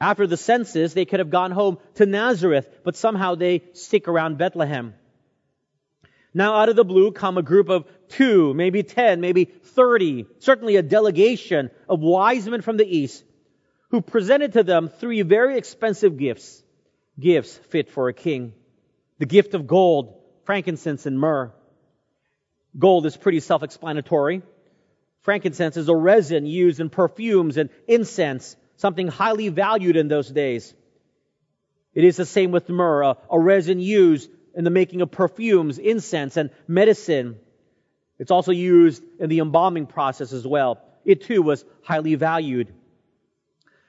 After 0.00 0.26
the 0.26 0.36
census, 0.36 0.94
they 0.94 1.04
could 1.04 1.20
have 1.20 1.30
gone 1.30 1.52
home 1.52 1.78
to 1.96 2.06
Nazareth, 2.06 2.68
but 2.82 2.96
somehow 2.96 3.34
they 3.34 3.62
stick 3.74 4.08
around 4.08 4.38
Bethlehem. 4.38 4.94
Now 6.34 6.56
out 6.56 6.68
of 6.68 6.76
the 6.76 6.84
blue 6.84 7.12
come 7.12 7.38
a 7.38 7.42
group 7.42 7.68
of 7.68 7.86
two, 8.08 8.52
maybe 8.54 8.82
ten, 8.82 9.20
maybe 9.20 9.44
thirty, 9.44 10.26
certainly 10.38 10.76
a 10.76 10.82
delegation 10.82 11.70
of 11.88 12.00
wise 12.00 12.48
men 12.48 12.62
from 12.62 12.76
the 12.76 12.86
east 12.86 13.22
who 13.90 14.00
presented 14.00 14.54
to 14.54 14.62
them 14.62 14.88
three 14.88 15.22
very 15.22 15.56
expensive 15.56 16.18
gifts. 16.18 16.62
Gifts 17.18 17.56
fit 17.56 17.90
for 17.90 18.08
a 18.08 18.12
king. 18.12 18.52
The 19.18 19.26
gift 19.26 19.54
of 19.54 19.66
gold, 19.66 20.20
frankincense, 20.44 21.06
and 21.06 21.18
myrrh. 21.18 21.52
Gold 22.78 23.06
is 23.06 23.16
pretty 23.16 23.40
self-explanatory. 23.40 24.42
Frankincense 25.22 25.76
is 25.76 25.88
a 25.88 25.96
resin 25.96 26.46
used 26.46 26.78
in 26.78 26.90
perfumes 26.90 27.56
and 27.56 27.70
incense, 27.88 28.54
something 28.76 29.08
highly 29.08 29.48
valued 29.48 29.96
in 29.96 30.08
those 30.08 30.28
days. 30.28 30.74
It 31.94 32.04
is 32.04 32.16
the 32.16 32.26
same 32.26 32.52
with 32.52 32.68
myrrh, 32.68 33.02
a, 33.02 33.16
a 33.30 33.40
resin 33.40 33.80
used 33.80 34.30
in 34.54 34.64
the 34.64 34.70
making 34.70 35.00
of 35.00 35.10
perfumes, 35.10 35.78
incense, 35.78 36.36
and 36.36 36.50
medicine. 36.68 37.38
It's 38.18 38.30
also 38.30 38.52
used 38.52 39.02
in 39.18 39.30
the 39.30 39.38
embalming 39.38 39.86
process 39.86 40.32
as 40.32 40.46
well. 40.46 40.82
It 41.04 41.22
too 41.22 41.42
was 41.42 41.64
highly 41.82 42.14
valued. 42.14 42.74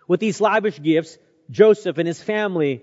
With 0.07 0.21
these 0.21 0.39
lavish 0.39 0.81
gifts, 0.81 1.17
Joseph 1.49 1.97
and 1.97 2.07
his 2.07 2.21
family 2.21 2.81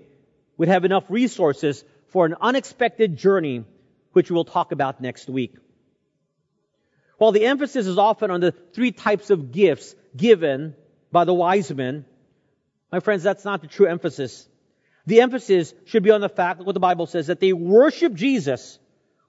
would 0.57 0.67
have 0.67 0.85
enough 0.85 1.05
resources 1.09 1.83
for 2.07 2.25
an 2.25 2.35
unexpected 2.39 3.17
journey, 3.17 3.65
which 4.13 4.31
we'll 4.31 4.45
talk 4.45 4.71
about 4.71 5.01
next 5.01 5.29
week. 5.29 5.55
While 7.17 7.31
the 7.31 7.45
emphasis 7.45 7.87
is 7.87 7.97
often 7.97 8.31
on 8.31 8.41
the 8.41 8.51
three 8.51 8.91
types 8.91 9.29
of 9.29 9.51
gifts 9.51 9.95
given 10.15 10.75
by 11.11 11.23
the 11.23 11.33
wise 11.33 11.73
men, 11.73 12.05
my 12.91 12.99
friends, 12.99 13.23
that's 13.23 13.45
not 13.45 13.61
the 13.61 13.67
true 13.67 13.87
emphasis. 13.87 14.47
The 15.05 15.21
emphasis 15.21 15.73
should 15.85 16.03
be 16.03 16.11
on 16.11 16.21
the 16.21 16.29
fact 16.29 16.59
that 16.59 16.65
what 16.65 16.73
the 16.73 16.79
Bible 16.79 17.05
says, 17.05 17.27
that 17.27 17.39
they 17.39 17.53
worshiped 17.53 18.15
Jesus 18.15 18.79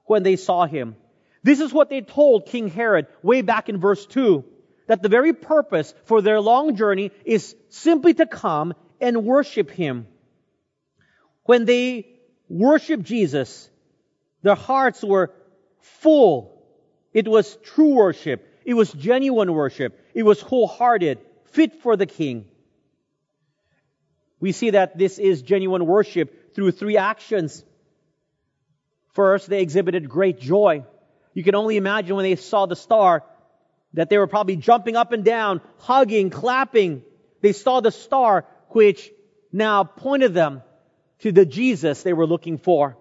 when 0.04 0.22
they 0.22 0.36
saw 0.36 0.66
him. 0.66 0.96
This 1.42 1.60
is 1.60 1.72
what 1.72 1.90
they 1.90 2.00
told 2.00 2.46
King 2.46 2.68
Herod 2.68 3.06
way 3.22 3.42
back 3.42 3.68
in 3.68 3.78
verse 3.78 4.04
2, 4.06 4.44
that 4.88 5.02
the 5.02 5.08
very 5.08 5.32
purpose 5.32 5.94
for 6.04 6.22
their 6.22 6.40
long 6.40 6.76
journey 6.76 7.12
is 7.24 7.54
simply 7.68 8.14
to 8.14 8.26
come 8.26 8.74
and 9.00 9.24
worship 9.24 9.70
him. 9.70 10.06
When 11.46 11.64
they 11.64 12.06
worshiped 12.48 13.04
Jesus, 13.04 13.70
their 14.42 14.54
hearts 14.54 15.02
were 15.02 15.32
full. 15.80 16.62
It 17.12 17.26
was 17.26 17.56
true 17.64 17.94
worship. 17.94 18.46
It 18.64 18.74
was 18.74 18.92
genuine 18.92 19.52
worship. 19.52 19.98
It 20.12 20.24
was 20.24 20.40
wholehearted, 20.40 21.18
fit 21.52 21.80
for 21.82 21.96
the 21.96 22.06
king. 22.06 22.46
We 24.40 24.52
see 24.52 24.70
that 24.70 24.98
this 24.98 25.18
is 25.18 25.42
genuine 25.42 25.86
worship 25.86 26.54
through 26.54 26.72
three 26.72 26.96
actions. 26.96 27.64
First, 29.14 29.48
they 29.48 29.62
exhibited 29.62 30.08
great 30.08 30.38
joy. 30.40 30.84
You 31.32 31.42
can 31.42 31.54
only 31.54 31.76
imagine 31.76 32.16
when 32.16 32.24
they 32.24 32.36
saw 32.36 32.66
the 32.66 32.76
star 32.76 33.24
that 33.94 34.10
they 34.10 34.18
were 34.18 34.26
probably 34.26 34.56
jumping 34.56 34.96
up 34.96 35.12
and 35.12 35.24
down, 35.24 35.60
hugging, 35.78 36.28
clapping. 36.28 37.02
They 37.40 37.52
saw 37.52 37.80
the 37.80 37.92
star 37.92 38.44
which 38.68 39.10
now 39.52 39.84
pointed 39.84 40.34
them 40.34 40.62
to 41.20 41.32
the 41.32 41.46
Jesus 41.46 42.02
they 42.02 42.12
were 42.12 42.26
looking 42.26 42.58
for. 42.58 42.96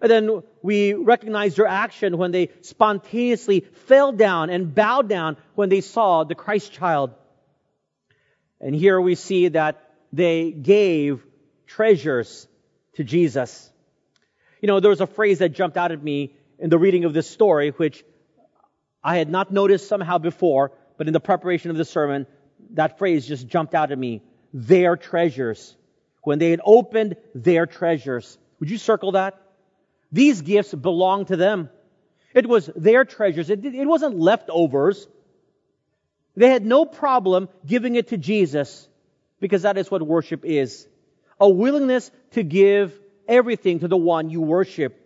And 0.00 0.10
then 0.10 0.42
we 0.62 0.92
recognize 0.92 1.56
their 1.56 1.66
action 1.66 2.18
when 2.18 2.30
they 2.30 2.50
spontaneously 2.60 3.60
fell 3.60 4.12
down 4.12 4.50
and 4.50 4.74
bowed 4.74 5.08
down 5.08 5.36
when 5.54 5.68
they 5.68 5.80
saw 5.80 6.24
the 6.24 6.34
Christ 6.34 6.72
child. 6.72 7.12
And 8.60 8.74
here 8.74 9.00
we 9.00 9.14
see 9.14 9.48
that 9.48 9.90
they 10.12 10.50
gave 10.50 11.24
treasures 11.66 12.46
to 12.94 13.04
Jesus. 13.04 13.70
You 14.60 14.66
know, 14.68 14.80
there 14.80 14.90
was 14.90 15.00
a 15.00 15.06
phrase 15.06 15.38
that 15.38 15.50
jumped 15.50 15.76
out 15.76 15.92
at 15.92 16.02
me 16.02 16.34
in 16.58 16.70
the 16.70 16.78
reading 16.78 17.04
of 17.04 17.12
this 17.12 17.28
story, 17.28 17.70
which 17.70 18.04
I 19.02 19.18
had 19.18 19.30
not 19.30 19.52
noticed 19.52 19.88
somehow 19.88 20.18
before, 20.18 20.72
but 20.96 21.06
in 21.06 21.12
the 21.12 21.20
preparation 21.20 21.70
of 21.70 21.76
the 21.76 21.84
sermon, 21.84 22.26
that 22.70 22.98
phrase 22.98 23.26
just 23.26 23.46
jumped 23.46 23.74
out 23.74 23.92
at 23.92 23.98
me. 23.98 24.22
Their 24.52 24.96
treasures. 24.96 25.76
When 26.26 26.40
they 26.40 26.50
had 26.50 26.60
opened 26.64 27.14
their 27.36 27.66
treasures. 27.66 28.36
Would 28.58 28.68
you 28.68 28.78
circle 28.78 29.12
that? 29.12 29.40
These 30.10 30.42
gifts 30.42 30.74
belonged 30.74 31.28
to 31.28 31.36
them. 31.36 31.70
It 32.34 32.48
was 32.48 32.68
their 32.74 33.04
treasures. 33.04 33.48
It, 33.48 33.64
it 33.64 33.86
wasn't 33.86 34.18
leftovers. 34.18 35.06
They 36.34 36.48
had 36.48 36.66
no 36.66 36.84
problem 36.84 37.48
giving 37.64 37.94
it 37.94 38.08
to 38.08 38.16
Jesus 38.16 38.88
because 39.38 39.62
that 39.62 39.78
is 39.78 39.88
what 39.88 40.02
worship 40.02 40.44
is. 40.44 40.88
A 41.38 41.48
willingness 41.48 42.10
to 42.32 42.42
give 42.42 42.92
everything 43.28 43.78
to 43.78 43.88
the 43.88 43.96
one 43.96 44.28
you 44.28 44.40
worship. 44.40 45.00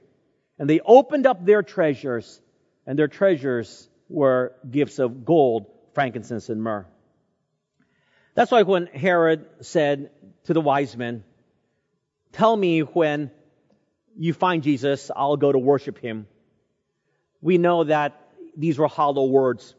And 0.58 0.70
they 0.70 0.80
opened 0.80 1.26
up 1.26 1.44
their 1.44 1.62
treasures, 1.62 2.40
and 2.86 2.98
their 2.98 3.08
treasures 3.08 3.90
were 4.08 4.54
gifts 4.70 4.98
of 4.98 5.26
gold, 5.26 5.66
frankincense, 5.92 6.48
and 6.48 6.62
myrrh. 6.62 6.86
That's 8.40 8.52
why 8.52 8.62
when 8.62 8.86
Herod 8.86 9.44
said 9.60 10.08
to 10.44 10.54
the 10.54 10.62
wise 10.62 10.96
men, 10.96 11.24
Tell 12.32 12.56
me 12.56 12.80
when 12.80 13.30
you 14.16 14.32
find 14.32 14.62
Jesus, 14.62 15.10
I'll 15.14 15.36
go 15.36 15.52
to 15.52 15.58
worship 15.58 15.98
him. 15.98 16.26
We 17.42 17.58
know 17.58 17.84
that 17.84 18.18
these 18.56 18.78
were 18.78 18.88
hollow 18.88 19.26
words 19.26 19.74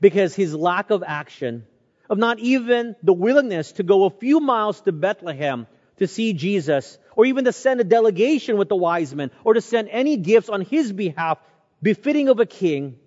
because 0.00 0.34
his 0.34 0.54
lack 0.54 0.88
of 0.88 1.04
action, 1.06 1.66
of 2.08 2.16
not 2.16 2.38
even 2.38 2.96
the 3.02 3.12
willingness 3.12 3.72
to 3.72 3.82
go 3.82 4.04
a 4.04 4.10
few 4.10 4.40
miles 4.40 4.80
to 4.80 4.92
Bethlehem 4.92 5.66
to 5.98 6.06
see 6.06 6.32
Jesus, 6.32 6.96
or 7.16 7.26
even 7.26 7.44
to 7.44 7.52
send 7.52 7.82
a 7.82 7.84
delegation 7.84 8.56
with 8.56 8.70
the 8.70 8.76
wise 8.76 9.14
men, 9.14 9.30
or 9.44 9.52
to 9.52 9.60
send 9.60 9.90
any 9.90 10.16
gifts 10.16 10.48
on 10.48 10.62
his 10.62 10.90
behalf 10.90 11.36
befitting 11.82 12.30
of 12.30 12.40
a 12.40 12.46
king, 12.46 12.98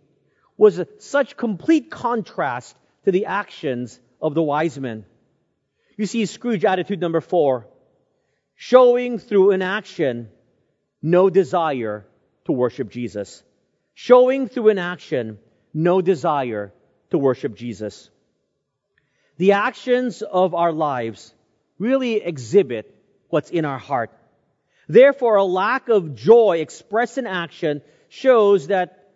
was 0.55 0.79
such 0.99 1.35
complete 1.35 1.89
contrast 1.89 2.77
to 3.05 3.11
the 3.11 3.25
actions 3.25 3.99
of 4.23 4.33
the 4.33 4.41
wise 4.41 4.79
men. 4.79 5.05
You 5.97 6.05
see 6.07 6.25
Scrooge 6.25 6.65
attitude 6.65 7.01
number 7.01 7.21
four, 7.21 7.67
showing 8.55 9.19
through 9.19 9.51
inaction 9.51 10.29
no 11.01 11.29
desire 11.29 12.07
to 12.45 12.53
worship 12.53 12.89
Jesus. 12.89 13.43
Showing 13.93 14.47
through 14.47 14.69
inaction 14.69 15.37
no 15.73 16.01
desire 16.01 16.73
to 17.11 17.17
worship 17.17 17.55
Jesus. 17.55 18.09
The 19.37 19.51
actions 19.51 20.21
of 20.21 20.55
our 20.55 20.71
lives 20.71 21.33
really 21.77 22.15
exhibit 22.15 22.95
what's 23.29 23.49
in 23.49 23.65
our 23.65 23.77
heart. 23.77 24.11
Therefore, 24.87 25.35
a 25.35 25.43
lack 25.43 25.89
of 25.89 26.15
joy 26.15 26.59
expressed 26.59 27.17
in 27.17 27.27
action 27.27 27.81
shows 28.07 28.67
that 28.67 29.11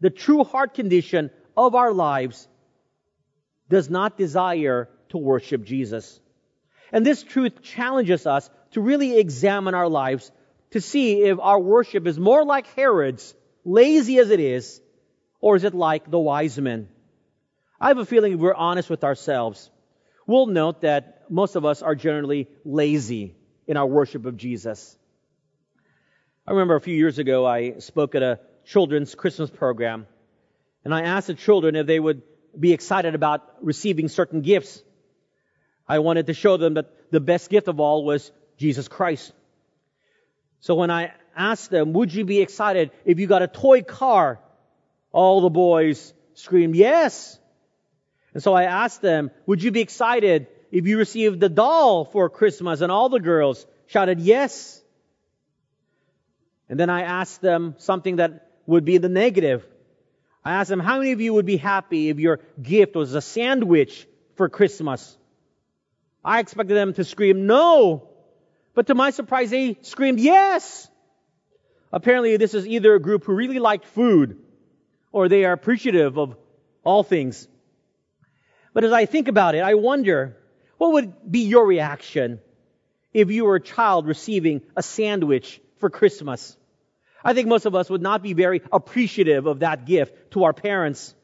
the 0.00 0.10
true 0.10 0.44
heart 0.44 0.74
condition 0.74 1.30
of 1.56 1.74
our 1.74 1.92
lives 1.92 2.48
does 3.70 3.88
not 3.88 4.18
desire 4.18 4.90
to 5.10 5.16
worship 5.16 5.64
Jesus. 5.64 6.20
And 6.92 7.06
this 7.06 7.22
truth 7.22 7.62
challenges 7.62 8.26
us 8.26 8.50
to 8.72 8.80
really 8.80 9.18
examine 9.18 9.74
our 9.74 9.88
lives 9.88 10.30
to 10.72 10.80
see 10.80 11.22
if 11.22 11.38
our 11.40 11.58
worship 11.58 12.06
is 12.06 12.18
more 12.18 12.44
like 12.44 12.66
Herod's, 12.76 13.34
lazy 13.64 14.18
as 14.18 14.30
it 14.30 14.40
is, 14.40 14.80
or 15.40 15.56
is 15.56 15.64
it 15.64 15.74
like 15.74 16.10
the 16.10 16.18
wise 16.18 16.58
men? 16.58 16.88
I 17.80 17.88
have 17.88 17.98
a 17.98 18.04
feeling 18.04 18.34
if 18.34 18.40
we're 18.40 18.54
honest 18.54 18.90
with 18.90 19.04
ourselves, 19.04 19.70
we'll 20.26 20.46
note 20.46 20.82
that 20.82 21.24
most 21.30 21.56
of 21.56 21.64
us 21.64 21.82
are 21.82 21.94
generally 21.94 22.48
lazy 22.64 23.34
in 23.66 23.76
our 23.76 23.86
worship 23.86 24.26
of 24.26 24.36
Jesus. 24.36 24.96
I 26.46 26.52
remember 26.52 26.74
a 26.74 26.80
few 26.80 26.96
years 26.96 27.18
ago 27.18 27.46
I 27.46 27.78
spoke 27.78 28.14
at 28.14 28.22
a 28.22 28.40
children's 28.64 29.14
Christmas 29.14 29.50
program, 29.50 30.06
and 30.84 30.94
I 30.94 31.02
asked 31.02 31.28
the 31.28 31.34
children 31.34 31.76
if 31.76 31.86
they 31.86 32.00
would 32.00 32.22
be 32.58 32.72
excited 32.72 33.14
about 33.14 33.42
receiving 33.60 34.08
certain 34.08 34.40
gifts. 34.42 34.82
I 35.88 35.98
wanted 35.98 36.26
to 36.26 36.34
show 36.34 36.56
them 36.56 36.74
that 36.74 37.10
the 37.10 37.20
best 37.20 37.50
gift 37.50 37.68
of 37.68 37.80
all 37.80 38.04
was 38.04 38.30
Jesus 38.56 38.88
Christ. 38.88 39.32
So 40.60 40.74
when 40.74 40.90
I 40.90 41.12
asked 41.36 41.70
them, 41.70 41.92
would 41.94 42.12
you 42.12 42.24
be 42.24 42.40
excited 42.40 42.90
if 43.04 43.18
you 43.18 43.26
got 43.26 43.42
a 43.42 43.48
toy 43.48 43.82
car? 43.82 44.38
All 45.12 45.40
the 45.40 45.50
boys 45.50 46.12
screamed, 46.34 46.76
yes. 46.76 47.38
And 48.34 48.42
so 48.42 48.54
I 48.54 48.64
asked 48.64 49.02
them, 49.02 49.30
would 49.46 49.62
you 49.62 49.72
be 49.72 49.80
excited 49.80 50.46
if 50.70 50.86
you 50.86 50.98
received 50.98 51.40
the 51.40 51.48
doll 51.48 52.04
for 52.04 52.28
Christmas? 52.28 52.80
And 52.80 52.92
all 52.92 53.08
the 53.08 53.18
girls 53.18 53.66
shouted, 53.86 54.20
yes. 54.20 54.80
And 56.68 56.78
then 56.78 56.90
I 56.90 57.02
asked 57.02 57.40
them 57.40 57.74
something 57.78 58.16
that 58.16 58.48
would 58.66 58.84
be 58.84 58.98
the 58.98 59.08
negative. 59.08 59.66
I 60.44 60.52
asked 60.54 60.70
them, 60.70 60.80
how 60.80 60.98
many 60.98 61.12
of 61.12 61.20
you 61.20 61.34
would 61.34 61.46
be 61.46 61.56
happy 61.56 62.08
if 62.08 62.18
your 62.18 62.40
gift 62.60 62.94
was 62.94 63.14
a 63.14 63.20
sandwich 63.20 64.06
for 64.36 64.48
Christmas? 64.48 65.16
I 66.24 66.40
expected 66.40 66.74
them 66.74 66.94
to 66.94 67.04
scream, 67.04 67.46
no. 67.46 68.08
But 68.74 68.86
to 68.86 68.94
my 68.94 69.10
surprise, 69.10 69.50
they 69.50 69.78
screamed, 69.82 70.20
yes! 70.20 70.88
Apparently, 71.92 72.36
this 72.36 72.54
is 72.54 72.66
either 72.66 72.94
a 72.94 73.00
group 73.00 73.24
who 73.24 73.34
really 73.34 73.58
liked 73.58 73.84
food 73.86 74.38
or 75.12 75.28
they 75.28 75.44
are 75.44 75.52
appreciative 75.52 76.18
of 76.18 76.36
all 76.84 77.02
things. 77.02 77.48
But 78.72 78.84
as 78.84 78.92
I 78.92 79.06
think 79.06 79.28
about 79.28 79.54
it, 79.54 79.60
I 79.60 79.74
wonder, 79.74 80.36
what 80.78 80.92
would 80.92 81.30
be 81.30 81.40
your 81.40 81.66
reaction 81.66 82.40
if 83.12 83.30
you 83.30 83.44
were 83.44 83.56
a 83.56 83.60
child 83.60 84.06
receiving 84.06 84.62
a 84.76 84.82
sandwich 84.82 85.60
for 85.78 85.90
Christmas? 85.90 86.56
I 87.24 87.34
think 87.34 87.48
most 87.48 87.66
of 87.66 87.74
us 87.74 87.90
would 87.90 88.02
not 88.02 88.22
be 88.22 88.32
very 88.32 88.62
appreciative 88.72 89.46
of 89.46 89.60
that 89.60 89.84
gift 89.84 90.32
to 90.32 90.44
our 90.44 90.52
parents. 90.52 91.14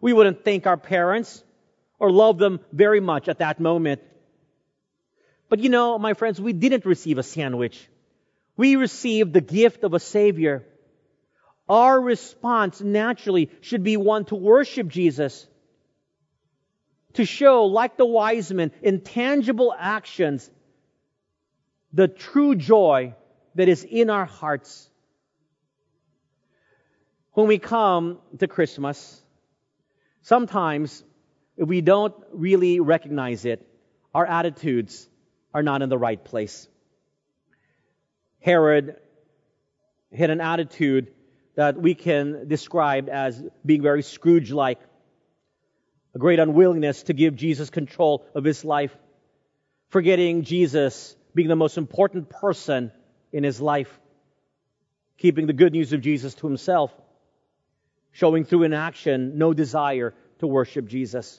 We 0.00 0.12
wouldn't 0.12 0.44
thank 0.44 0.66
our 0.66 0.76
parents 0.76 1.42
or 1.98 2.10
love 2.10 2.38
them 2.38 2.60
very 2.72 3.00
much 3.00 3.28
at 3.28 3.38
that 3.38 3.58
moment. 3.58 4.02
But 5.48 5.60
you 5.60 5.68
know, 5.68 5.98
my 5.98 6.14
friends, 6.14 6.40
we 6.40 6.52
didn't 6.52 6.84
receive 6.84 7.18
a 7.18 7.22
sandwich. 7.22 7.88
We 8.56 8.76
received 8.76 9.32
the 9.32 9.40
gift 9.40 9.84
of 9.84 9.94
a 9.94 10.00
Savior. 10.00 10.64
Our 11.68 12.00
response 12.00 12.80
naturally 12.80 13.50
should 13.60 13.82
be 13.82 13.96
one 13.96 14.24
to 14.26 14.34
worship 14.34 14.88
Jesus. 14.88 15.46
To 17.14 17.24
show, 17.24 17.64
like 17.64 17.96
the 17.96 18.06
wise 18.06 18.52
men, 18.52 18.72
in 18.82 19.00
tangible 19.00 19.74
actions, 19.76 20.50
the 21.92 22.08
true 22.08 22.54
joy 22.54 23.14
that 23.54 23.68
is 23.68 23.84
in 23.84 24.10
our 24.10 24.26
hearts. 24.26 24.90
When 27.36 27.48
we 27.48 27.58
come 27.58 28.16
to 28.38 28.48
Christmas, 28.48 29.22
sometimes 30.22 31.04
we 31.58 31.82
don't 31.82 32.14
really 32.32 32.80
recognize 32.80 33.44
it, 33.44 33.60
our 34.14 34.24
attitudes 34.24 35.06
are 35.52 35.62
not 35.62 35.82
in 35.82 35.90
the 35.90 35.98
right 35.98 36.24
place. 36.24 36.66
Herod 38.40 38.96
had 40.16 40.30
an 40.30 40.40
attitude 40.40 41.12
that 41.56 41.76
we 41.76 41.94
can 41.94 42.48
describe 42.48 43.10
as 43.10 43.44
being 43.66 43.82
very 43.82 44.02
Scrooge 44.02 44.50
like. 44.50 44.78
A 46.14 46.18
great 46.18 46.38
unwillingness 46.38 47.02
to 47.02 47.12
give 47.12 47.36
Jesus 47.36 47.68
control 47.68 48.24
of 48.34 48.44
his 48.44 48.64
life, 48.64 48.96
forgetting 49.90 50.44
Jesus 50.44 51.14
being 51.34 51.48
the 51.48 51.54
most 51.54 51.76
important 51.76 52.30
person 52.30 52.92
in 53.30 53.44
his 53.44 53.60
life, 53.60 53.90
keeping 55.18 55.46
the 55.46 55.52
good 55.52 55.74
news 55.74 55.92
of 55.92 56.00
Jesus 56.00 56.34
to 56.36 56.46
himself, 56.46 56.90
showing 58.16 58.44
through 58.44 58.62
inaction 58.62 59.36
no 59.36 59.52
desire 59.52 60.14
to 60.38 60.46
worship 60.46 60.86
Jesus. 60.86 61.38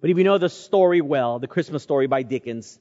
But 0.00 0.10
if 0.10 0.18
you 0.18 0.24
know 0.24 0.38
the 0.38 0.48
story 0.48 1.00
well, 1.00 1.38
the 1.38 1.46
Christmas 1.46 1.84
story 1.84 2.08
by 2.08 2.24
Dickens, 2.24 2.80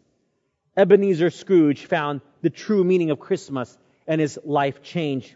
Ebenezer 0.76 1.30
Scrooge 1.30 1.86
found 1.86 2.22
the 2.42 2.50
true 2.50 2.84
meaning 2.84 3.12
of 3.12 3.20
Christmas 3.20 3.78
and 4.08 4.20
his 4.20 4.40
life 4.44 4.82
changed. 4.82 5.36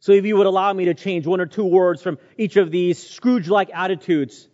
So 0.00 0.12
if 0.12 0.26
you 0.26 0.36
would 0.36 0.46
allow 0.46 0.70
me 0.70 0.84
to 0.84 0.94
change 0.94 1.26
one 1.26 1.40
or 1.40 1.46
two 1.46 1.64
words 1.64 2.02
from 2.02 2.18
each 2.36 2.56
of 2.56 2.70
these 2.70 2.98
Scrooge-like 3.02 3.70
attitudes 3.72 4.46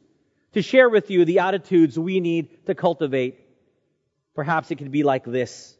to 0.52 0.62
share 0.62 0.88
with 0.88 1.10
you 1.10 1.24
the 1.24 1.40
attitudes 1.40 1.98
we 1.98 2.20
need 2.20 2.66
to 2.66 2.76
cultivate, 2.76 3.40
perhaps 4.36 4.70
it 4.70 4.76
could 4.76 4.92
be 4.92 5.02
like 5.02 5.24
this. 5.24 5.76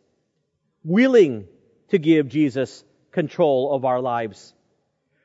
Willing 0.83 1.47
to 1.91 1.99
give 1.99 2.29
Jesus 2.29 2.83
control 3.13 3.73
of 3.73 3.85
our 3.85 4.01
lives. 4.01 4.55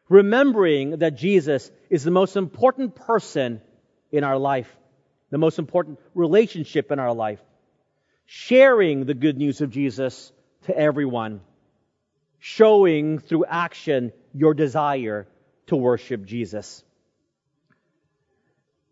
Remembering 0.10 1.00
that 1.00 1.16
Jesus 1.16 1.72
is 1.90 2.04
the 2.04 2.12
most 2.12 2.36
important 2.36 2.96
person 2.96 3.62
in 4.12 4.24
our 4.24 4.38
life, 4.38 4.74
the 5.32 5.38
most 5.38 5.60
important 5.60 6.00
relationship 6.14 6.92
in 6.92 7.00
our 7.00 7.14
life. 7.14 7.40
Sharing 8.26 9.06
the 9.06 9.14
good 9.14 9.38
news 9.38 9.62
of 9.62 9.72
Jesus 9.72 10.32
to 10.64 10.78
everyone. 10.78 11.42
Showing 12.40 13.20
through 13.20 13.46
action 13.46 14.12
your 14.34 14.54
desire 14.54 15.28
to 15.68 15.76
worship 15.76 16.26
Jesus. 16.26 16.84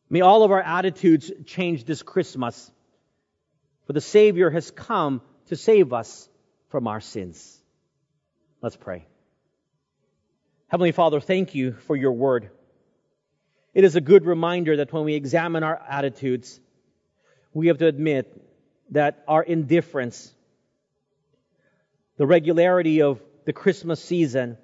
May 0.10 0.22
all 0.22 0.44
of 0.44 0.52
our 0.52 0.62
attitudes 0.62 1.32
change 1.46 1.86
this 1.86 2.04
Christmas, 2.04 2.72
for 3.86 3.94
the 3.94 4.02
Savior 4.02 4.50
has 4.50 4.70
come 4.72 5.22
to 5.48 5.56
save 5.56 5.94
us 5.94 6.30
from 6.70 6.88
our 6.88 7.02
sins. 7.02 7.60
Let's 8.62 8.76
pray. 8.76 9.06
Heavenly 10.74 10.92
Father, 10.92 11.20
thank 11.20 11.54
you 11.54 11.74
for 11.86 11.96
your 11.96 12.14
word. 12.14 12.50
It 13.76 13.84
is 13.84 13.96
a 13.96 14.02
good 14.02 14.26
reminder 14.26 14.78
that 14.78 14.92
when 14.92 15.04
we 15.04 15.14
examine 15.14 15.62
our 15.62 15.80
attitudes, 15.88 16.60
we 17.54 17.68
have 17.68 17.78
to 17.78 17.86
admit 17.86 18.42
that 18.90 19.24
our 19.28 19.44
indifference, 19.44 20.34
the 22.18 22.26
regularity 22.26 23.04
of 23.04 23.22
the 23.46 23.54
Christmas 23.54 24.04
season, 24.04 24.58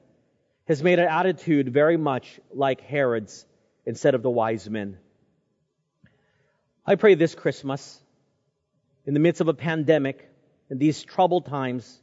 has 0.67 0.81
made 0.81 0.97
our 0.97 1.05
attitude 1.05 1.71
very 1.71 1.95
much 1.95 2.39
like 2.51 2.81
Herod's 2.81 3.45
instead 3.85 4.15
of 4.15 4.23
the 4.23 4.31
wise 4.31 4.67
men. 4.67 4.97
I 6.87 6.95
pray 6.95 7.13
this 7.13 7.35
Christmas, 7.35 8.01
in 9.05 9.13
the 9.13 9.19
midst 9.19 9.41
of 9.41 9.47
a 9.47 9.53
pandemic, 9.53 10.27
in 10.71 10.79
these 10.79 11.03
troubled 11.03 11.45
times, 11.45 12.01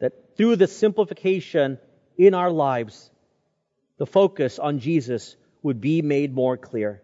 that 0.00 0.36
through 0.36 0.56
the 0.56 0.66
simplification 0.66 1.78
in 2.18 2.34
our 2.34 2.50
lives, 2.50 3.10
the 3.96 4.06
focus 4.06 4.58
on 4.58 4.80
Jesus 4.80 5.36
would 5.62 5.80
be 5.80 6.02
made 6.02 6.34
more 6.34 6.56
clear. 6.56 7.00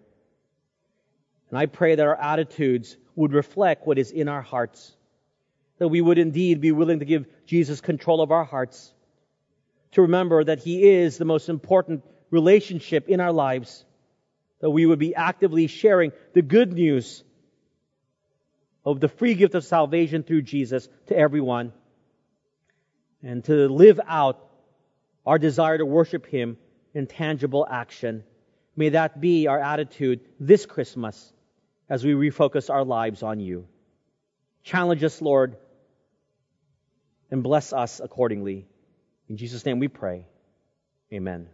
And 1.50 1.58
I 1.58 1.66
pray 1.66 1.94
that 1.94 2.06
our 2.06 2.20
attitudes 2.20 2.96
would 3.14 3.32
reflect 3.32 3.86
what 3.86 3.98
is 3.98 4.10
in 4.10 4.28
our 4.28 4.42
hearts, 4.42 4.96
that 5.78 5.88
we 5.88 6.00
would 6.00 6.18
indeed 6.18 6.60
be 6.60 6.72
willing 6.72 6.98
to 6.98 7.04
give 7.04 7.26
Jesus 7.46 7.80
control 7.80 8.20
of 8.20 8.32
our 8.32 8.44
hearts, 8.44 8.92
to 9.92 10.02
remember 10.02 10.42
that 10.42 10.58
He 10.58 10.90
is 10.90 11.16
the 11.16 11.24
most 11.24 11.48
important 11.48 12.04
relationship 12.30 13.08
in 13.08 13.20
our 13.20 13.32
lives, 13.32 13.84
that 14.60 14.70
we 14.70 14.84
would 14.84 14.98
be 14.98 15.14
actively 15.14 15.68
sharing 15.68 16.10
the 16.32 16.42
good 16.42 16.72
news 16.72 17.22
of 18.84 18.98
the 18.98 19.08
free 19.08 19.34
gift 19.34 19.54
of 19.54 19.64
salvation 19.64 20.24
through 20.24 20.42
Jesus 20.42 20.88
to 21.06 21.16
everyone, 21.16 21.72
and 23.22 23.44
to 23.44 23.68
live 23.68 24.00
out 24.06 24.44
our 25.26 25.38
desire 25.38 25.78
to 25.78 25.86
worship 25.86 26.26
Him 26.26 26.56
in 26.94 27.06
tangible 27.06 27.66
action. 27.68 28.24
May 28.76 28.90
that 28.90 29.20
be 29.20 29.46
our 29.46 29.58
attitude 29.60 30.20
this 30.40 30.66
Christmas 30.66 31.32
as 31.88 32.04
we 32.04 32.12
refocus 32.12 32.70
our 32.70 32.84
lives 32.84 33.22
on 33.22 33.40
you. 33.40 33.66
Challenge 34.62 35.04
us, 35.04 35.20
Lord, 35.20 35.56
and 37.30 37.42
bless 37.42 37.72
us 37.72 38.00
accordingly. 38.00 38.66
In 39.28 39.36
Jesus' 39.36 39.64
name 39.64 39.78
we 39.78 39.88
pray. 39.88 40.26
Amen. 41.12 41.48